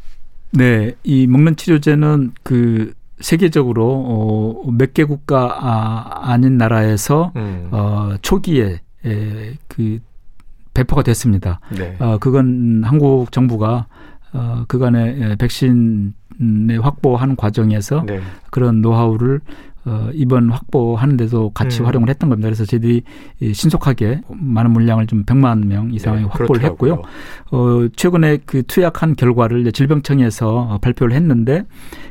네, 0.52 0.94
이 1.04 1.28
먹는 1.28 1.58
치료제는 1.58 2.32
그 2.42 2.94
세계적으로 3.20 4.64
어, 4.66 4.72
몇 4.72 4.94
개 4.94 5.04
국가 5.04 5.58
아, 5.62 6.32
아닌 6.32 6.58
나라에서 6.58 7.32
음. 7.36 7.68
어, 7.72 8.16
초기에 8.24 8.80
에, 9.06 9.54
그 9.68 10.00
배포가 10.74 11.04
됐습니다. 11.04 11.60
네. 11.76 11.96
어, 12.00 12.18
그건 12.20 12.84
한국 12.84 13.32
정부가 13.32 13.88
어, 14.34 14.66
그간의 14.68 15.38
백신의 15.38 16.80
확보하는 16.82 17.36
과정에서 17.36 18.04
네. 18.06 18.20
그런 18.52 18.82
노하우를 18.82 19.40
어, 19.86 20.10
이번 20.14 20.50
확보하는 20.50 21.16
데도 21.16 21.52
같이 21.52 21.82
음. 21.82 21.86
활용을 21.86 22.10
했던 22.10 22.30
겁니다. 22.30 22.48
그래서 22.48 22.66
저희들이 22.66 23.04
신속하게 23.54 24.22
많은 24.30 24.72
물량을 24.72 25.06
좀 25.06 25.24
100만 25.26 25.66
명 25.68 25.94
이상의 25.94 26.22
네, 26.22 26.28
확보를 26.28 26.62
그렇더라고요. 26.62 26.94
했고요. 26.94 27.04
어, 27.52 27.88
최근에 27.96 28.40
그 28.46 28.64
투약한 28.64 29.16
결과를 29.16 29.72
질병청에서 29.72 30.80
발표를 30.82 31.16
했는데 31.16 31.66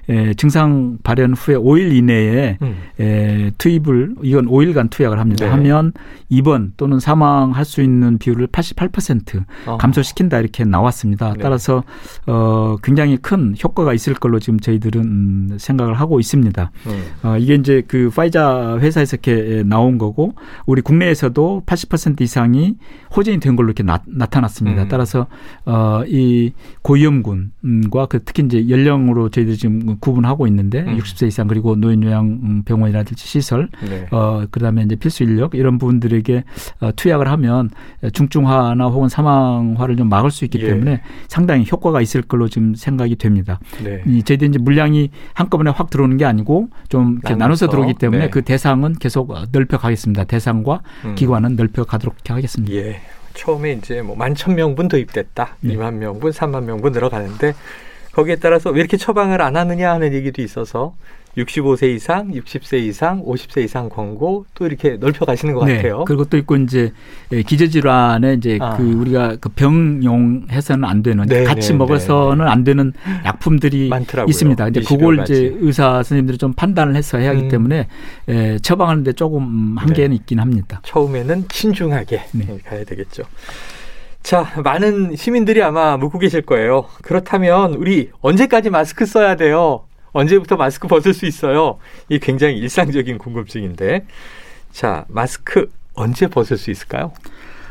에, 0.09 0.35
증상 0.35 0.99
발현 1.03 1.33
후에 1.33 1.57
5일 1.57 1.93
이내에 1.95 2.59
음. 2.63 2.77
에, 3.01 3.51
투입을 3.59 4.17
이건 4.23 4.47
5일간 4.47 4.91
투약을 4.91 5.19
합니다. 5.19 5.47
네. 5.47 5.51
하면 5.51 5.93
입원 6.29 6.73
또는 6.77 7.01
사망할 7.01 7.65
수 7.65 7.83
있는 7.83 8.19
비율을 8.19 8.49
88% 8.49 9.45
어. 9.67 9.79
감소시킨다 9.79 10.39
이렇게 10.39 10.65
나왔습니다. 10.65 11.33
네. 11.33 11.41
따라서 11.43 11.83
어, 12.27 12.77
굉장히 12.83 13.17
큰 13.17 13.55
효과가 13.63 13.95
있을 13.95 14.15
걸로 14.15 14.39
지금 14.39 14.61
저희들은 14.61 15.01
음, 15.03 15.57
생각을 15.59 15.95
하고 15.95 16.21
있습니다. 16.21 16.71
음. 16.87 17.03
어, 17.23 17.37
이게 17.39 17.55
이제 17.65 17.83
그 17.89 18.11
파이자 18.15 18.79
회사에서 18.79 19.17
이렇게 19.17 19.63
나온 19.65 19.97
거고 19.97 20.35
우리 20.67 20.83
국내에서도 20.83 21.63
80% 21.65 22.21
이상이 22.21 22.77
호전이 23.17 23.41
된 23.41 23.57
걸로 23.57 23.69
이렇게 23.69 23.83
나, 23.83 23.99
타났습니다 24.27 24.83
음. 24.83 24.89
따라서 24.89 25.27
어, 25.65 26.03
이 26.07 26.53
고위험군과 26.83 28.07
그 28.11 28.23
특히 28.25 28.45
이제 28.45 28.69
연령으로 28.69 29.31
저희들이 29.31 29.57
지금 29.57 29.97
구분하고 29.99 30.47
있는데 30.47 30.83
음. 30.83 30.99
60세 30.99 31.27
이상 31.27 31.47
그리고 31.47 31.75
노인 31.75 32.03
요양 32.03 32.63
병원이라든지 32.65 33.27
시설 33.27 33.71
네. 33.89 34.07
어, 34.11 34.45
그다음에 34.51 34.83
이제 34.83 34.97
필수 34.97 35.25
인력 35.25 35.55
이런 35.55 35.79
부분들에게 35.79 36.45
어, 36.81 36.91
투약을 36.95 37.29
하면 37.29 37.71
중증화나 38.13 38.87
혹은 38.89 39.09
사망화를 39.09 39.97
좀 39.97 40.11
막을 40.11 40.31
수 40.31 40.45
있기 40.45 40.59
예. 40.61 40.67
때문에 40.67 41.01
상당히 41.29 41.65
효과가 41.71 42.03
있을 42.03 42.21
걸로 42.21 42.49
지금 42.49 42.75
생각이 42.75 43.17
됩니다. 43.17 43.59
네. 43.83 44.03
이 44.07 44.23
저희들 44.23 44.49
이제 44.49 44.59
물량이 44.59 45.11
한꺼번에 45.33 45.71
확 45.71 45.89
들어오는 45.89 46.17
게 46.19 46.25
아니고 46.25 46.69
좀 46.89 47.21
이렇게 47.23 47.35
나눠 47.35 47.54
서 47.57 47.69
들어오기 47.69 47.95
때문에 47.95 48.25
네. 48.25 48.31
그 48.31 48.43
대상은 48.43 48.95
계속 48.95 49.33
넓혀 49.53 49.79
가겠습니다. 49.79 50.25
대상과 50.25 50.83
음. 51.05 51.15
기관은 51.15 51.57
넓혀 51.57 51.85
가도록 51.85 52.17
하겠습니다. 52.29 52.75
예. 52.75 53.01
처음에 53.35 53.73
이제 53.73 54.01
뭐 54.01 54.17
만천 54.17 54.55
명분 54.55 54.89
도입됐다. 54.89 55.57
네. 55.61 55.75
2만 55.75 55.95
명분, 55.95 56.31
3만 56.31 56.65
명분 56.65 56.93
늘어가는데 56.93 57.55
거기에 58.13 58.37
따라서 58.37 58.71
왜 58.71 58.81
이렇게 58.81 58.97
처방을 58.97 59.43
안 59.43 59.57
하느냐 59.57 59.91
하는 59.91 60.13
얘기도 60.13 60.41
있어서 60.41 60.95
65세 61.37 61.95
이상, 61.95 62.31
60세 62.31 62.79
이상, 62.79 63.23
50세 63.25 63.65
이상 63.65 63.89
광고 63.89 64.47
또 64.55 64.67
이렇게 64.67 64.97
넓혀 64.97 65.25
가시는 65.25 65.55
것 65.55 65.65
네. 65.65 65.77
같아요. 65.77 66.05
그리고 66.05 66.25
또 66.25 66.37
있고 66.37 66.57
이제 66.57 66.93
예, 67.33 67.43
기저 67.43 67.67
질환에 67.67 68.35
이제 68.35 68.59
아. 68.61 68.77
그 68.77 68.83
우리가 68.85 69.37
그 69.41 69.49
병용해서는 69.49 70.85
안 70.85 71.03
되는 71.03 71.27
네, 71.27 71.45
같이 71.45 71.73
네, 71.73 71.79
먹어서는 71.79 72.45
네. 72.45 72.51
안 72.51 72.65
되는 72.65 72.93
약품들이 73.25 73.89
많더라고요. 73.89 74.31
있습니다. 74.31 74.69
이제 74.69 74.81
그걸 74.81 75.21
이제 75.21 75.57
의사 75.61 75.95
선생님들이 75.95 76.39
좀 76.39 76.53
판단을 76.53 76.95
해서 76.95 77.19
해야 77.19 77.31
하기 77.31 77.43
음. 77.43 77.49
때문에 77.49 77.89
예, 78.29 78.59
처방하는데 78.63 79.13
조금 79.15 79.77
한계는 79.77 80.11
네. 80.11 80.17
있긴 80.17 80.39
합니다. 80.39 80.81
처음에는 80.85 81.47
신중하게 81.51 82.23
네. 82.33 82.59
가야 82.65 82.85
되겠죠. 82.85 83.25
자, 84.23 84.53
많은 84.63 85.17
시민들이 85.17 85.63
아마 85.63 85.99
묻고 85.99 86.19
계실 86.19 86.43
거예요. 86.43 86.87
그렇다면 87.03 87.75
우리 87.75 88.11
언제까지 88.23 88.71
마스크 88.71 89.05
써야 89.05 89.37
돼요? 89.37 89.85
언제부터 90.15 90.57
마스크 90.57 90.89
벗을 90.89 91.13
수 91.13 91.27
있어요? 91.27 91.79
이 92.09 92.19
굉장히 92.19 92.57
일상적인 92.57 93.19
궁금증인데. 93.19 94.07
자, 94.73 95.05
마스크 95.09 95.71
언제 95.95 96.29
벗을 96.29 96.57
수 96.57 96.71
있을까요? 96.71 97.13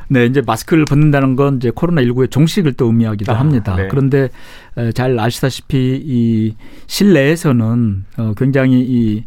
네, 0.10 0.26
이제 0.26 0.42
마스크를 0.46 0.86
벗는다는 0.86 1.36
건 1.36 1.58
이제 1.58 1.72
코로나19의 1.72 2.30
종식을 2.30 2.74
또 2.74 2.88
의미하기도 2.88 3.32
아, 3.32 3.40
합니다. 3.40 3.76
네. 3.76 3.88
그런데 3.88 4.30
잘 4.94 5.18
아시다시피 5.20 6.02
이 6.04 6.56
실내에서는 6.88 8.06
어 8.18 8.34
굉장히 8.36 8.82
이, 8.82 9.24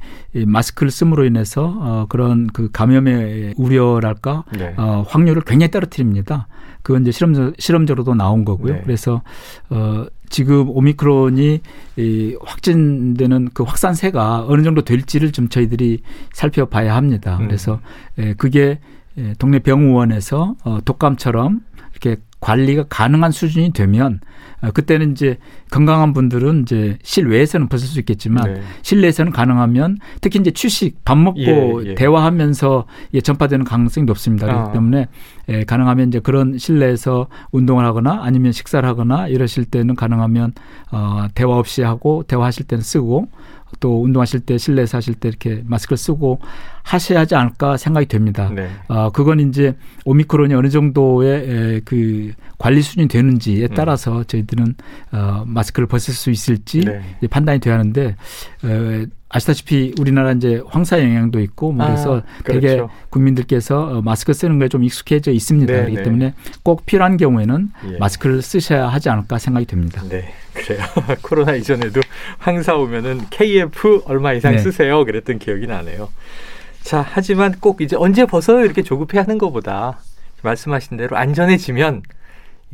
마스크를 0.46 0.90
씀으로 0.90 1.24
인해서 1.24 1.74
어 1.78 2.06
그런 2.08 2.46
그 2.48 2.70
감염의 2.70 3.54
우려랄까 3.56 4.44
네. 4.56 4.74
어 4.76 5.04
확률을 5.08 5.42
굉장히 5.42 5.70
떨어뜨립니다. 5.70 6.46
그건 6.82 7.02
이제 7.02 7.10
실험 7.10 7.52
실험적으로도 7.58 8.14
나온 8.14 8.44
거고요. 8.44 8.74
네. 8.74 8.80
그래서 8.84 9.22
어 9.70 10.06
지금 10.28 10.68
오미크론이 10.70 11.60
이 11.96 12.36
확진되는 12.44 13.50
그 13.54 13.62
확산세가 13.62 14.46
어느 14.48 14.62
정도 14.62 14.82
될지를 14.82 15.32
좀 15.32 15.48
저희들이 15.48 16.02
살펴봐야 16.32 16.94
합니다. 16.94 17.38
음. 17.40 17.46
그래서 17.46 17.80
예, 18.18 18.34
그게 18.34 18.78
예, 19.18 19.34
동네 19.38 19.58
병원에서 19.58 20.56
어 20.64 20.78
독감처럼 20.84 21.60
이렇게 21.92 22.20
관리가 22.40 22.84
가능한 22.88 23.32
수준이 23.32 23.72
되면 23.72 24.20
어, 24.62 24.70
그때는 24.70 25.12
이제 25.12 25.38
건강한 25.70 26.12
분들은 26.12 26.62
이제 26.62 26.98
실외에서는 27.02 27.68
벗을 27.68 27.88
수 27.88 27.98
있겠지만 28.00 28.54
네. 28.54 28.60
실내에서는 28.82 29.32
가능하면 29.32 29.98
특히 30.20 30.38
이제 30.38 30.50
취식 30.50 31.04
밥 31.04 31.16
먹고 31.18 31.40
예, 31.84 31.90
예. 31.90 31.94
대화하면서 31.94 32.86
예, 33.14 33.20
전파되는 33.20 33.64
가능성이 33.64 34.06
높습니다. 34.06 34.46
그렇기 34.46 34.68
아. 34.68 34.72
때문에 34.72 35.08
예, 35.48 35.64
가능하면 35.64 36.08
이제 36.08 36.20
그런 36.20 36.58
실내에서 36.58 37.28
운동을 37.52 37.84
하거나 37.84 38.20
아니면 38.22 38.52
식사를 38.52 38.86
하거나 38.88 39.28
이러실 39.28 39.64
때는 39.64 39.94
가능하면 39.94 40.52
어, 40.90 41.26
대화 41.34 41.56
없이 41.56 41.82
하고 41.82 42.24
대화하실 42.26 42.66
때는 42.66 42.82
쓰고 42.82 43.28
또 43.80 44.02
운동하실 44.02 44.40
때 44.40 44.58
실내에서 44.58 44.98
하실 44.98 45.14
때 45.14 45.28
이렇게 45.28 45.62
마스크를 45.66 45.96
쓰고 45.98 46.40
하셔야 46.82 47.20
하지 47.20 47.34
않을까 47.34 47.76
생각이 47.76 48.06
됩니다. 48.06 48.50
네. 48.54 48.70
어, 48.88 49.10
그건 49.10 49.40
이제 49.40 49.76
오미크론이 50.04 50.54
어느 50.54 50.68
정도의 50.68 51.50
에, 51.76 51.80
그 51.84 52.32
관리 52.58 52.80
수준이 52.80 53.08
되는지에 53.08 53.64
음. 53.64 53.74
따라서 53.74 54.18
음. 54.18 54.24
저희들은 54.24 54.74
어, 55.12 55.44
마스크를 55.46 55.86
벗을 55.88 56.14
수 56.14 56.30
있을지 56.30 56.80
네. 56.80 57.02
판단이 57.28 57.58
돼야 57.58 57.74
하는데 57.74 58.16
에, 58.64 59.06
아시다시피 59.28 59.94
우리나라 59.98 60.32
이제 60.32 60.62
황사 60.68 61.00
영향도 61.00 61.40
있고 61.40 61.72
뭐 61.72 61.86
그래서 61.86 62.18
아, 62.18 62.42
그렇죠. 62.44 62.60
되게 62.60 62.82
국민들께서 63.10 63.98
어, 63.98 64.02
마스크 64.02 64.32
쓰는 64.32 64.58
거에 64.58 64.68
좀 64.68 64.84
익숙해져 64.84 65.32
있습니다. 65.32 65.72
네, 65.72 65.78
그렇기 65.80 65.96
네. 65.96 66.02
때문에 66.04 66.34
꼭 66.62 66.86
필요한 66.86 67.16
경우에는 67.16 67.70
예. 67.92 67.98
마스크를 67.98 68.40
쓰셔야 68.40 68.86
하지 68.86 69.08
않을까 69.08 69.38
생각이 69.38 69.66
됩니다. 69.66 70.02
네, 70.08 70.32
그래요. 70.54 70.80
코로나 71.22 71.54
이전에도 71.54 72.00
황사 72.38 72.76
오면은 72.76 73.22
KF 73.30 74.02
얼마 74.06 74.32
이상 74.32 74.52
네. 74.52 74.58
쓰세요. 74.58 75.04
그랬던 75.04 75.40
기억이 75.40 75.66
나네요. 75.66 76.08
자, 76.82 77.04
하지만 77.06 77.52
꼭 77.58 77.80
이제 77.80 77.96
언제 77.96 78.26
벗어요 78.26 78.64
이렇게 78.64 78.82
조급해 78.82 79.18
하는 79.18 79.38
것보다 79.38 79.98
말씀하신 80.42 80.96
대로 80.96 81.16
안전해지면 81.16 82.02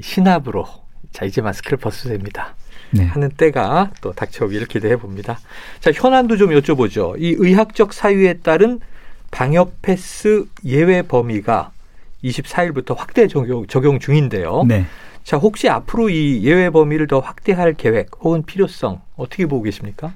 신압으로 0.01 0.67
자 1.13 1.25
이제 1.25 1.41
마스크를 1.41 1.79
벗어도 1.79 2.11
됩니다. 2.11 2.55
네. 2.93 3.05
하는 3.05 3.31
때가 3.31 3.91
또 4.01 4.13
닥쳐오기를 4.13 4.67
기대해 4.67 4.97
봅니다. 4.97 5.39
자, 5.81 5.91
현안도 5.93 6.37
좀 6.37 6.51
여쭤보죠. 6.51 7.15
이 7.19 7.35
의학적 7.39 7.93
사유에 7.93 8.35
따른 8.43 8.81
방역 9.31 9.81
패스 9.83 10.45
예외 10.65 11.03
범위가 11.03 11.73
24일부터 12.23 12.97
확대 12.97 13.27
적용, 13.27 13.67
적용 13.67 13.99
중인데요. 13.99 14.65
네. 14.69 14.85
자, 15.25 15.37
혹시 15.37 15.69
앞으로 15.69 16.11
이 16.11 16.43
예외 16.43 16.71
범위를 16.71 17.07
더 17.07 17.21
확대할 17.21 17.75
계획 17.75 18.11
혹은 18.21 18.43
필요성 18.43 19.01
어떻게 19.17 19.47
보고 19.47 19.63
계십니까? 19.63 20.13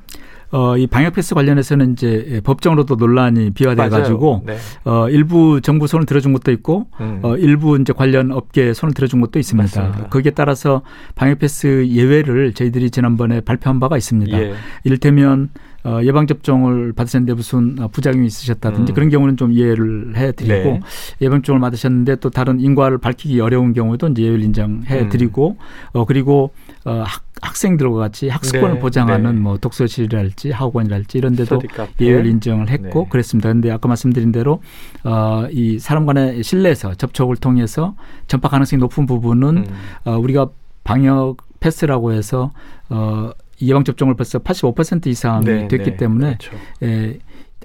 어, 0.53 0.77
이 0.77 0.87
방역 0.87 1.15
패스 1.15 1.35
관련해서는 1.35 1.93
이제 1.93 2.41
법정으로도 2.45 2.95
논란이 2.97 3.51
비화돼 3.51 3.89
가지고 3.89 4.43
네. 4.47 4.57
어, 4.85 5.09
일부 5.09 5.61
정부 5.61 5.87
손을 5.87 6.07
들어준 6.07 6.33
것도 6.33 6.53
있고 6.53 6.87
음. 7.01 7.21
어, 7.23 7.37
일부 7.37 7.79
이제 7.79 7.93
관련 7.93 8.31
업계 8.31 8.73
손을 8.73 8.95
들어준 8.95 9.21
것도 9.21 9.39
있습니다. 9.39 9.81
맞습니다. 9.81 10.09
거기에 10.09 10.33
따라서 10.33 10.83
방역 11.15 11.41
패스 11.41 11.87
예외를 11.89 12.53
저희들이 12.53 12.91
지난번에 12.91 13.41
발표한 13.41 13.81
바가 13.81 13.97
있습니다. 13.97 14.39
예. 14.39 14.55
이를테면 14.85 15.51
어, 15.87 16.01
예방접종을 16.03 16.93
받으셨는데 16.95 17.35
무슨 17.35 17.77
부작용이 17.93 18.27
있으셨다든지 18.27 18.93
음. 18.93 18.95
그런 18.95 19.09
경우는 19.09 19.37
좀 19.37 19.53
이해를 19.53 20.15
해드리고 20.17 20.53
네. 20.53 20.81
예방접종을 21.21 21.61
받으셨는데 21.61 22.17
또 22.17 22.29
다른 22.31 22.59
인과를 22.59 22.99
밝히기 22.99 23.41
어려운 23.41 23.73
경우에도 23.73 24.09
이제 24.09 24.23
예외를 24.23 24.45
인정해드리고 24.45 25.51
음. 25.51 25.57
어, 25.93 26.05
그리고 26.05 26.51
어, 26.85 27.05
학, 27.07 27.23
학생들과 27.43 27.99
같이 27.99 28.29
학습권을 28.29 28.75
네. 28.75 28.81
보장하는 28.81 29.35
네. 29.35 29.41
뭐 29.41 29.59
독서실이랄지 29.59 30.53
학원이랄지 30.53 31.19
이런 31.19 31.37
데도 31.37 31.61
예외를 32.01 32.27
인정을 32.27 32.71
했고 32.71 33.03
네. 33.03 33.09
그랬습니다. 33.11 33.49
그런데 33.49 33.71
아까 33.71 33.89
말씀드린 33.89 34.33
대로 34.33 34.63
어, 35.05 35.47
이 35.51 35.79
사람 35.79 36.07
간의 36.07 36.43
실내에서 36.43 36.95
접촉을 36.95 37.37
통해서 37.37 37.95
전파 38.27 38.49
가능성이 38.49 38.81
높은 38.81 39.07
부분은 39.07 39.57
음. 39.59 39.67
어, 40.05 40.17
우리가 40.17 40.49
방역 40.85 41.37
패스라고 41.61 42.13
해서 42.13 42.53
어, 42.89 43.31
예방 43.63 43.85
접종을 43.85 44.15
벌써 44.15 44.39
85% 44.39 45.07
이상이 45.07 45.45
네, 45.45 45.69
됐기 45.69 45.91
네, 45.91 45.97
때문에 45.97 46.37
그렇죠. 46.39 46.57
예, 46.83 47.19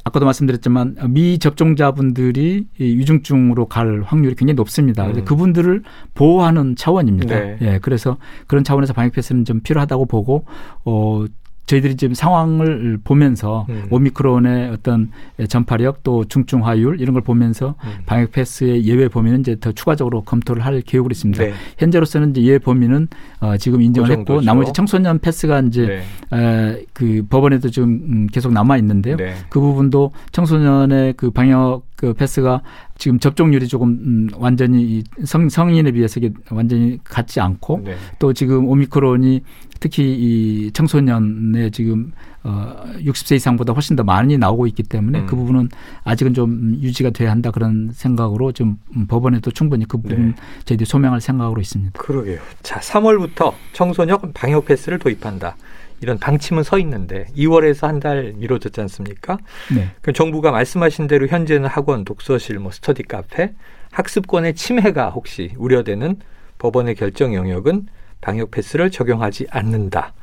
아까도 0.03 0.25
말씀드렸지만 0.25 0.95
미접종자분들이 1.09 2.67
위중증으로 2.79 3.67
갈 3.67 4.01
확률이 4.03 4.35
굉장히 4.35 4.55
높습니다. 4.55 5.05
음. 5.07 5.25
그분들을 5.25 5.83
보호하는 6.13 6.75
차원입니다. 6.75 7.39
네. 7.39 7.57
예, 7.61 7.79
그래서 7.81 8.17
그런 8.47 8.63
차원에서 8.63 8.93
방역 8.93 9.13
패스는 9.13 9.45
좀 9.45 9.59
필요하다고 9.61 10.05
보고 10.05 10.45
어 10.85 11.25
저희들이 11.71 11.95
지금 11.95 12.13
상황을 12.13 12.99
보면서 13.01 13.65
음. 13.69 13.86
오미크론의 13.89 14.71
어떤 14.71 15.12
전파력 15.47 16.03
또 16.03 16.25
중증화율 16.25 16.99
이런 16.99 17.13
걸 17.13 17.21
보면서 17.21 17.75
음. 17.86 17.91
방역 18.05 18.31
패스의 18.34 18.86
예외 18.86 19.07
범위는 19.07 19.39
이제 19.39 19.55
더 19.57 19.71
추가적으로 19.71 20.23
검토를 20.23 20.65
할 20.65 20.81
계획으로 20.81 21.12
있습니다. 21.12 21.43
네. 21.43 21.53
현재로서는 21.77 22.31
이제 22.31 22.41
예외 22.41 22.60
범위는 22.60 23.07
어, 23.39 23.55
지금 23.55 23.81
인정을 23.81 24.10
그 24.10 24.19
했고 24.19 24.41
나머지 24.41 24.73
청소년 24.73 25.19
패스가 25.19 25.62
이제 25.62 26.03
네. 26.31 26.38
에, 26.38 26.86
그 26.93 27.25
법원에도 27.29 27.69
지금 27.69 27.89
음, 27.89 28.27
계속 28.27 28.51
남아 28.51 28.77
있는데요. 28.77 29.15
네. 29.15 29.36
그 29.49 29.62
부분도 29.62 30.12
청소년의 30.34 31.13
그 31.15 31.31
방역 31.31 31.84
그 31.95 32.13
패스가 32.13 32.62
지금 32.97 33.19
접종률이 33.19 33.67
조금 33.67 33.89
음, 33.89 34.29
완전히 34.36 35.03
성, 35.23 35.47
성인에 35.47 35.91
비해서 35.91 36.19
완전히 36.49 36.99
같지 37.03 37.39
않고 37.39 37.81
네. 37.86 37.95
또 38.19 38.34
지금 38.34 38.67
오미크론이 38.67 39.41
특히 39.82 40.04
이 40.04 40.72
청소년의 40.72 41.72
지금 41.72 42.13
어 42.44 42.84
60세 43.00 43.36
이상보다 43.36 43.74
훨씬 43.74 43.96
더 43.96 44.04
많이 44.04 44.38
나오고 44.38 44.67
있기 44.67 44.84
때문에 44.84 45.22
음. 45.22 45.26
그 45.26 45.36
부분은 45.36 45.70
아직은 46.04 46.34
좀 46.36 46.78
유지가 46.80 47.10
돼야 47.10 47.32
한다 47.32 47.50
그런 47.52 47.89
생각으로 47.91 48.52
좀 48.52 48.78
법원에도 49.10 49.50
충분히 49.52 49.86
그 49.86 49.98
부분 49.98 50.30
네. 50.30 50.36
저희들이 50.65 50.86
소명할 50.86 51.20
생각으로 51.20 51.60
있습니다. 51.60 52.00
그러게요. 52.00 52.39
자, 52.62 52.80
3월부터 52.80 53.54
청소년 53.74 54.20
방역 54.34 54.65
패스를 54.65 55.00
도입한다. 55.00 55.58
이런 56.00 56.17
방침은 56.20 56.63
서 56.63 56.78
있는데 56.80 57.26
2월에서 57.36 57.88
한 57.88 58.00
달 58.00 58.34
미뤄졌지 58.38 58.80
않습니까? 58.82 59.38
네. 59.76 59.89
그 60.02 60.13
정부가 60.13 60.52
말씀하신 60.52 61.08
대로 61.08 61.28
현재는 61.28 61.67
학원, 61.67 62.06
독서실, 62.06 62.60
뭐 62.60 62.72
스터디 62.72 63.04
카페, 63.04 63.54
학습권의 63.91 64.54
침해가 64.56 65.10
혹시 65.10 65.52
우려되는 65.58 66.17
법원의 66.60 66.96
결정 66.96 67.34
영역은 67.34 67.88
방역 68.21 68.51
패스를 68.51 68.91
적용하지 68.91 69.47
않는다. 69.49 70.13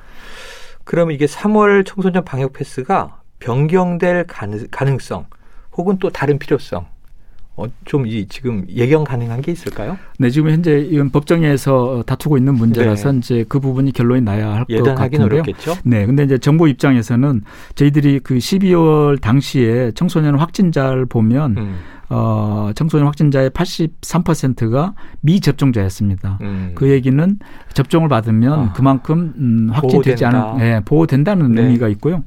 그러면 0.85 1.15
이게 1.15 1.27
3월 1.27 1.85
청소년 1.85 2.25
방역 2.25 2.53
패스가 2.55 3.21
변경될 3.41 4.27
가능 4.71 4.99
성 4.99 5.27
혹은 5.77 5.99
또 5.99 6.11
다른 6.11 6.39
필요성 6.39 6.87
어, 7.57 7.65
좀 7.85 8.07
이 8.07 8.27
지금 8.29 8.65
예견 8.71 9.03
가능한 9.03 9.43
게 9.43 9.51
있을까요? 9.51 9.99
네, 10.21 10.31
지금 10.31 10.51
현재 10.51 10.79
이건 10.79 11.11
법정에서 11.11 12.05
다투고 12.07 12.39
있는 12.39 12.55
문제라서 12.55 13.11
네. 13.13 13.19
이제 13.19 13.45
그 13.49 13.59
부분이 13.59 13.93
결론이 13.93 14.21
나야 14.23 14.49
할 14.55 14.65
것 14.65 14.95
같은데요. 14.95 15.25
어렵겠죠? 15.25 15.75
네, 15.85 16.07
근데 16.07 16.23
이제 16.23 16.39
정부 16.39 16.69
입장에서는 16.69 17.43
저희들이 17.75 18.21
그 18.21 18.35
12월 18.37 19.21
당시에 19.21 19.91
청소년 19.97 20.39
확진자를 20.39 21.07
보면 21.07 21.57
음. 21.59 21.79
어, 22.11 22.71
청소년 22.75 23.07
확진자의 23.07 23.51
83%가 23.51 24.95
미접종자였습니다. 25.21 26.39
음. 26.43 26.73
그 26.75 26.89
얘기는 26.91 27.39
접종을 27.75 28.09
받으면 28.09 28.53
아. 28.53 28.73
그만큼 28.73 29.35
음, 29.37 29.71
확진되지 29.73 30.25
않은 30.25 30.61
예, 30.61 30.81
보호된다는 30.85 31.53
네. 31.53 31.63
의미가 31.63 31.89
있고요. 31.89 32.25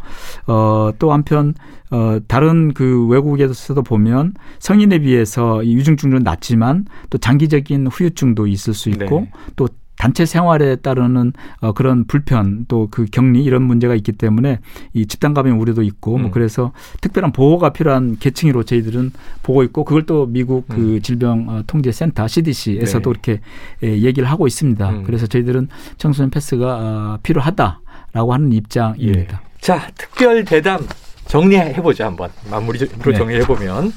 어, 0.48 0.91
또 1.00 1.12
한편 1.12 1.54
어, 1.89 2.20
다른 2.28 2.74
그 2.74 3.08
외국에서도 3.08 3.82
보면 3.84 4.34
성인에 4.60 5.00
비해서 5.00 5.63
이 5.63 5.74
유증증은 5.74 6.24
낮지만 6.24 6.86
또 7.10 7.17
장기적인 7.17 7.88
후유증도 7.88 8.48
있을 8.48 8.74
수 8.74 8.89
있고 8.89 9.22
네. 9.22 9.32
또 9.56 9.67
단체 10.01 10.25
생활에 10.25 10.77
따르는 10.77 11.31
어, 11.59 11.73
그런 11.73 12.05
불편 12.05 12.65
또 12.67 12.81
그 12.91 13.05
격리 13.05 13.43
이런 13.43 13.61
문제가 13.63 13.93
있기 13.95 14.13
때문에 14.13 14.59
이 14.93 15.05
집단 15.05 15.33
감염 15.33 15.59
우려도 15.59 15.83
있고 15.83 16.11
뭐 16.11 16.19
음. 16.19 16.21
뭐 16.23 16.31
그래서 16.31 16.73
특별한 16.99 17.31
보호가 17.31 17.69
필요한 17.69 18.17
계층으로 18.19 18.63
저희들은 18.63 19.11
보고 19.43 19.63
있고 19.63 19.85
그걸 19.85 20.05
또 20.05 20.25
미국 20.25 20.67
그 20.67 20.95
음. 20.95 21.01
질병 21.01 21.49
어, 21.49 21.63
통제 21.67 21.91
센터 21.91 22.27
CDC에서도 22.27 23.01
네. 23.01 23.09
이렇게 23.09 23.41
예, 23.83 24.01
얘기를 24.01 24.29
하고 24.29 24.47
있습니다. 24.47 24.89
음. 24.89 25.03
그래서 25.03 25.27
저희들은 25.27 25.69
청소년 25.97 26.31
패스가 26.31 26.77
어, 26.77 27.19
필요하다라고 27.23 28.33
하는 28.33 28.51
입장입니다. 28.51 29.41
예. 29.43 29.61
자, 29.61 29.87
특별 29.95 30.43
대담 30.43 30.87
정리해 31.27 31.73
보죠 31.75 32.05
한번 32.05 32.29
마무리로 32.49 32.87
네. 32.87 33.13
정리해 33.13 33.45
보면 33.45 33.93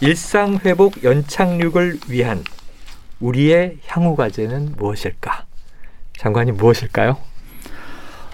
일상 0.00 0.58
회복 0.64 1.04
연착륙을 1.04 2.00
위한 2.08 2.42
우리의 3.20 3.78
향후 3.86 4.16
과제는 4.16 4.74
무엇일까? 4.76 5.44
장관님 6.18 6.56
무엇일까요? 6.56 7.16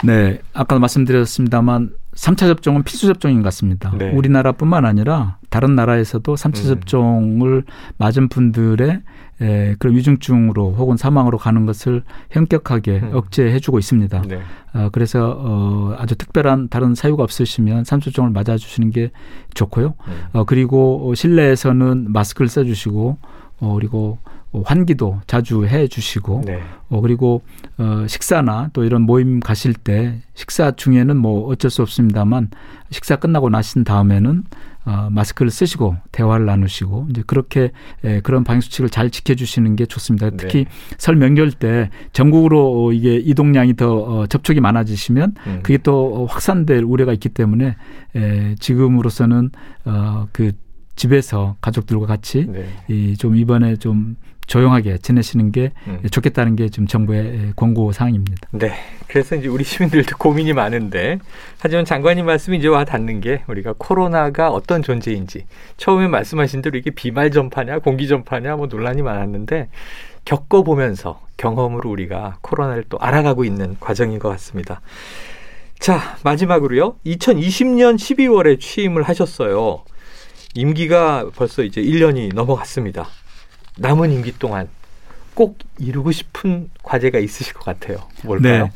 네, 0.05 0.41
아까 0.53 0.79
말씀드렸습니다,만 0.79 1.91
3차 2.15 2.41
접종은 2.41 2.83
필수 2.83 3.07
접종인 3.07 3.39
것 3.39 3.45
같습니다. 3.45 3.93
네. 3.97 4.11
우리나라뿐만 4.11 4.85
아니라 4.85 5.39
다른 5.49 5.75
나라에서도 5.75 6.35
3차 6.35 6.65
음. 6.65 6.69
접종을 6.75 7.65
맞은 7.97 8.29
분들의 8.29 9.01
에, 9.41 9.75
그런 9.79 9.97
위중증으로 9.97 10.73
혹은 10.73 10.97
사망으로 10.97 11.39
가는 11.39 11.65
것을 11.65 12.03
현격하게 12.31 13.01
음. 13.03 13.11
억제해주고 13.15 13.79
있습니다. 13.79 14.23
네. 14.29 14.41
어, 14.75 14.89
그래서 14.93 15.37
어, 15.39 15.97
아주 15.99 16.15
특별한 16.17 16.69
다른 16.69 16.95
사유가 16.95 17.23
없으시면 17.23 17.85
3차 17.85 18.05
접종을 18.05 18.31
맞아주시는 18.31 18.91
게 18.91 19.11
좋고요. 19.55 19.95
음. 20.07 20.23
어, 20.33 20.45
그리고 20.45 21.15
실내에서는 21.15 22.13
마스크를 22.13 22.49
써주시고 22.49 23.19
어, 23.61 23.75
그리고 23.75 24.19
환기도 24.53 25.21
자주 25.27 25.67
해 25.67 25.89
주시고 25.89 26.43
네. 26.45 26.61
어, 26.91 27.01
그리고 27.01 27.43
어, 27.79 28.05
식사나 28.07 28.71
또 28.73 28.85
이런 28.85 29.03
모임 29.03 29.41
가실 29.41 29.73
때 29.73 30.21
식사 30.35 30.71
중에는 30.73 31.17
뭐 31.17 31.49
어쩔 31.49 31.71
수 31.71 31.83
없습니다만 31.83 32.51
식사 32.91 33.17
끝나고 33.17 33.49
나신 33.49 33.85
다음에는 33.85 34.45
어, 34.85 35.09
마스크를 35.11 35.51
쓰시고 35.51 35.97
대화를 36.11 36.45
나누시고 36.45 37.07
이제 37.11 37.23
그렇게 37.27 37.71
에, 38.05 38.21
그런 38.21 38.43
방역 38.43 38.63
수칙을 38.63 38.91
잘 38.91 39.11
지켜주시는 39.11 39.77
게 39.77 39.87
좋습니다. 39.87 40.31
네. 40.31 40.37
특히 40.37 40.65
네. 40.65 40.71
설 40.99 41.17
명절 41.17 41.53
때 41.53 41.89
전국으로 42.13 42.93
이게 42.93 43.17
이동량이 43.17 43.77
더 43.77 43.95
어, 43.95 44.27
접촉이 44.27 44.61
많아지시면 44.61 45.35
음. 45.47 45.61
그게 45.63 45.79
또 45.79 46.27
확산될 46.27 46.83
우려가 46.83 47.13
있기 47.13 47.29
때문에 47.29 47.77
에, 48.17 48.55
지금으로서는 48.57 49.51
어, 49.85 50.27
그 50.33 50.53
집에서 50.97 51.57
가족들과 51.61 52.07
같이 52.07 52.47
네. 52.47 52.67
이좀 52.89 53.37
이번에 53.37 53.77
좀 53.77 54.17
조용하게 54.53 54.99
지내시는 54.99 55.51
게 55.51 55.73
음. 55.87 56.03
좋겠다는 56.11 56.57
게 56.57 56.69
지금 56.69 56.87
정부의 56.87 57.55
권고 57.57 57.91
사항입니다. 57.91 58.49
네. 58.51 58.75
그래서 59.07 59.35
이제 59.35 59.49
우리 59.49 59.65
시민들도 59.65 60.19
고민이 60.19 60.53
많은데 60.53 61.21
하지만 61.59 61.87
장관님 61.87 62.27
말씀이 62.27 62.59
이제 62.59 62.69
와 62.69 62.85
닿는 62.85 63.23
게 63.23 63.45
우리가 63.47 63.73
코로나가 63.79 64.51
어떤 64.51 64.83
존재인지 64.83 65.47
처음에 65.79 66.07
말씀하신 66.07 66.61
대로 66.61 66.77
이게 66.77 66.91
비말 66.91 67.31
전파냐 67.31 67.79
공기 67.79 68.07
전파냐 68.07 68.57
뭐 68.57 68.67
논란이 68.67 69.01
많았는데 69.01 69.71
겪어보면서 70.27 71.23
경험으로 71.39 71.89
우리가 71.89 72.37
코로나를 72.43 72.85
또 72.91 72.99
알아가고 72.99 73.47
있는 73.47 73.79
과정인 73.81 74.19
것 74.19 74.29
같습니다. 74.29 74.83
자, 75.79 75.99
마지막으로요. 76.25 76.97
2020년 77.07 77.97
12월에 77.97 78.61
취임을 78.61 79.03
하셨어요. 79.03 79.83
임기가 80.55 81.31
벌써 81.35 81.63
이제 81.63 81.81
1년이 81.83 82.35
넘어갔습니다. 82.35 83.09
남은 83.79 84.13
임기 84.13 84.39
동안 84.39 84.69
꼭 85.35 85.59
이루고 85.79 86.13
싶은 86.13 86.69
과제가 86.83 87.19
있으실 87.19 87.55
것 87.55 87.65
같아요. 87.65 87.99
뭘까요? 88.25 88.65
네. 88.65 88.73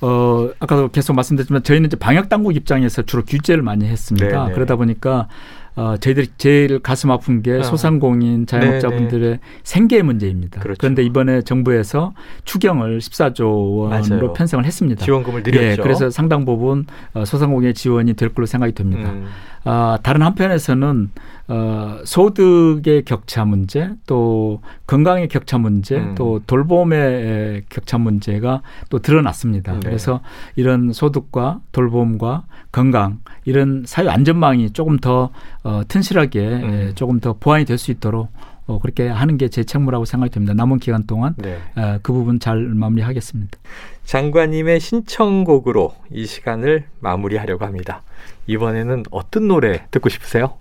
어, 0.00 0.50
아까도 0.58 0.88
계속 0.88 1.14
말씀드렸지만 1.14 1.62
저희는 1.62 1.86
이제 1.86 1.96
방역 1.96 2.28
당국 2.28 2.54
입장에서 2.54 3.02
주로 3.02 3.24
규제를 3.24 3.62
많이 3.62 3.86
했습니다. 3.86 4.26
네네. 4.28 4.48
네. 4.48 4.52
그러다 4.52 4.76
보니까 4.76 5.28
어, 5.76 5.96
저희들이 5.98 6.28
제일 6.38 6.78
가슴 6.78 7.10
아픈 7.10 7.42
게 7.42 7.54
어. 7.54 7.62
소상공인 7.62 8.46
자영업자분들의 8.46 9.20
네네. 9.20 9.40
생계 9.64 10.02
문제입니다. 10.02 10.60
그렇죠. 10.60 10.78
그런데 10.78 11.02
이번에 11.02 11.42
정부에서 11.42 12.12
추경을 12.44 12.98
14조 12.98 13.78
원으로 13.78 14.16
맞아요. 14.18 14.32
편성을 14.34 14.64
했습니다. 14.64 15.04
지원금을 15.04 15.42
드렸죠. 15.42 15.64
예, 15.64 15.76
그래서 15.76 16.10
상당 16.10 16.44
부분 16.44 16.86
어, 17.14 17.24
소상공인의 17.24 17.74
지원이 17.74 18.14
될 18.14 18.28
걸로 18.32 18.46
생각이 18.46 18.72
됩니다. 18.72 19.10
음. 19.10 19.26
어, 19.64 19.96
다른 20.02 20.22
한편에서는 20.22 21.10
어, 21.46 21.98
소득의 22.04 23.04
격차 23.04 23.44
문제, 23.44 23.90
또 24.06 24.60
건강의 24.86 25.28
격차 25.28 25.58
문제, 25.58 25.96
음. 25.96 26.14
또 26.14 26.40
돌봄의 26.46 27.64
격차 27.68 27.98
문제가 27.98 28.62
또 28.88 28.98
드러났습니다. 28.98 29.72
네. 29.74 29.80
그래서 29.84 30.20
이런 30.56 30.92
소득과 30.92 31.60
돌봄과 31.72 32.44
건강 32.72 33.20
이런 33.44 33.84
사회 33.86 34.08
안전망이 34.08 34.70
조금 34.72 34.96
더 34.98 35.30
어, 35.62 35.82
튼실하게 35.86 36.40
음. 36.40 36.92
조금 36.94 37.20
더 37.20 37.34
보완이 37.34 37.64
될 37.66 37.76
수 37.78 37.90
있도록 37.90 38.28
어, 38.66 38.78
그렇게 38.80 39.06
하는 39.08 39.36
게 39.36 39.48
제 39.48 39.62
책무라고 39.64 40.06
생각이 40.06 40.32
됩니다. 40.32 40.54
남은 40.54 40.78
기간 40.78 41.04
동안 41.06 41.34
네. 41.36 41.58
어, 41.76 41.98
그 42.02 42.14
부분 42.14 42.40
잘 42.40 42.56
마무리하겠습니다. 42.56 43.58
장관님의 44.04 44.80
신청곡으로 44.80 45.94
이 46.10 46.24
시간을 46.24 46.84
마무리하려고 47.00 47.66
합니다. 47.66 48.02
이번에는 48.46 49.04
어떤 49.10 49.48
노래 49.48 49.86
듣고 49.90 50.08
싶으세요? 50.08 50.54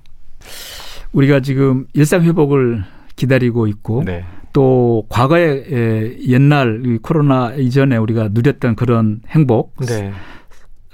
우리가 1.12 1.39
지금 1.41 1.86
일상 1.94 2.24
회복을 2.24 2.84
기다리고 3.16 3.68
있고 3.68 4.04
네. 4.04 4.26
또 4.52 5.06
과거에 5.10 6.18
옛날 6.28 7.00
코로나 7.02 7.54
이전에 7.54 7.98
우리가 7.98 8.30
누렸던 8.32 8.76
그런 8.76 9.22
행복 9.30 9.76
네. 9.86 10.12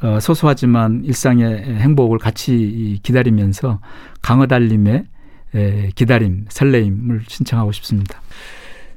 어, 0.02 0.20
소소하지만 0.20 1.04
일상의 1.04 1.64
행복을 1.64 2.20
같이 2.20 3.00
기다리면서 3.04 3.82
강어달님의 4.22 5.06
기다림, 5.96 6.46
설레임을 6.48 7.24
신청하고 7.28 7.72
싶습니다. 7.74 8.22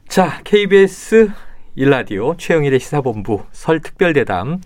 자, 0.06 0.40
KBS 0.44 1.30
일라디오 1.74 2.36
최영일의 2.36 2.78
시사본부 2.78 3.44
설 3.50 3.80
특별대담 3.80 4.60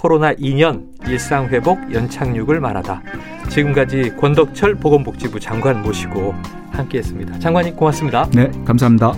코로나 0.00 0.32
2년 0.32 0.86
일상회복 1.06 1.92
연착륙을 1.92 2.58
말하다. 2.58 3.02
지금까지 3.50 4.16
권덕철 4.18 4.76
보건복지부 4.76 5.38
장관 5.38 5.82
모시고 5.82 6.34
함께했습니다. 6.70 7.38
장관님 7.38 7.76
고맙습니다. 7.76 8.26
네, 8.34 8.50
감사합니다. 8.64 9.12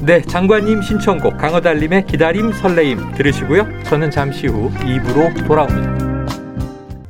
네, 0.00 0.20
장관님 0.22 0.82
신청곡 0.82 1.38
강어달님의 1.38 2.06
기다림 2.06 2.52
설레임 2.54 3.12
들으시고요. 3.12 3.84
저는 3.84 4.10
잠시 4.10 4.48
후 4.48 4.68
2부로 4.80 5.46
돌아옵니다. 5.46 6.15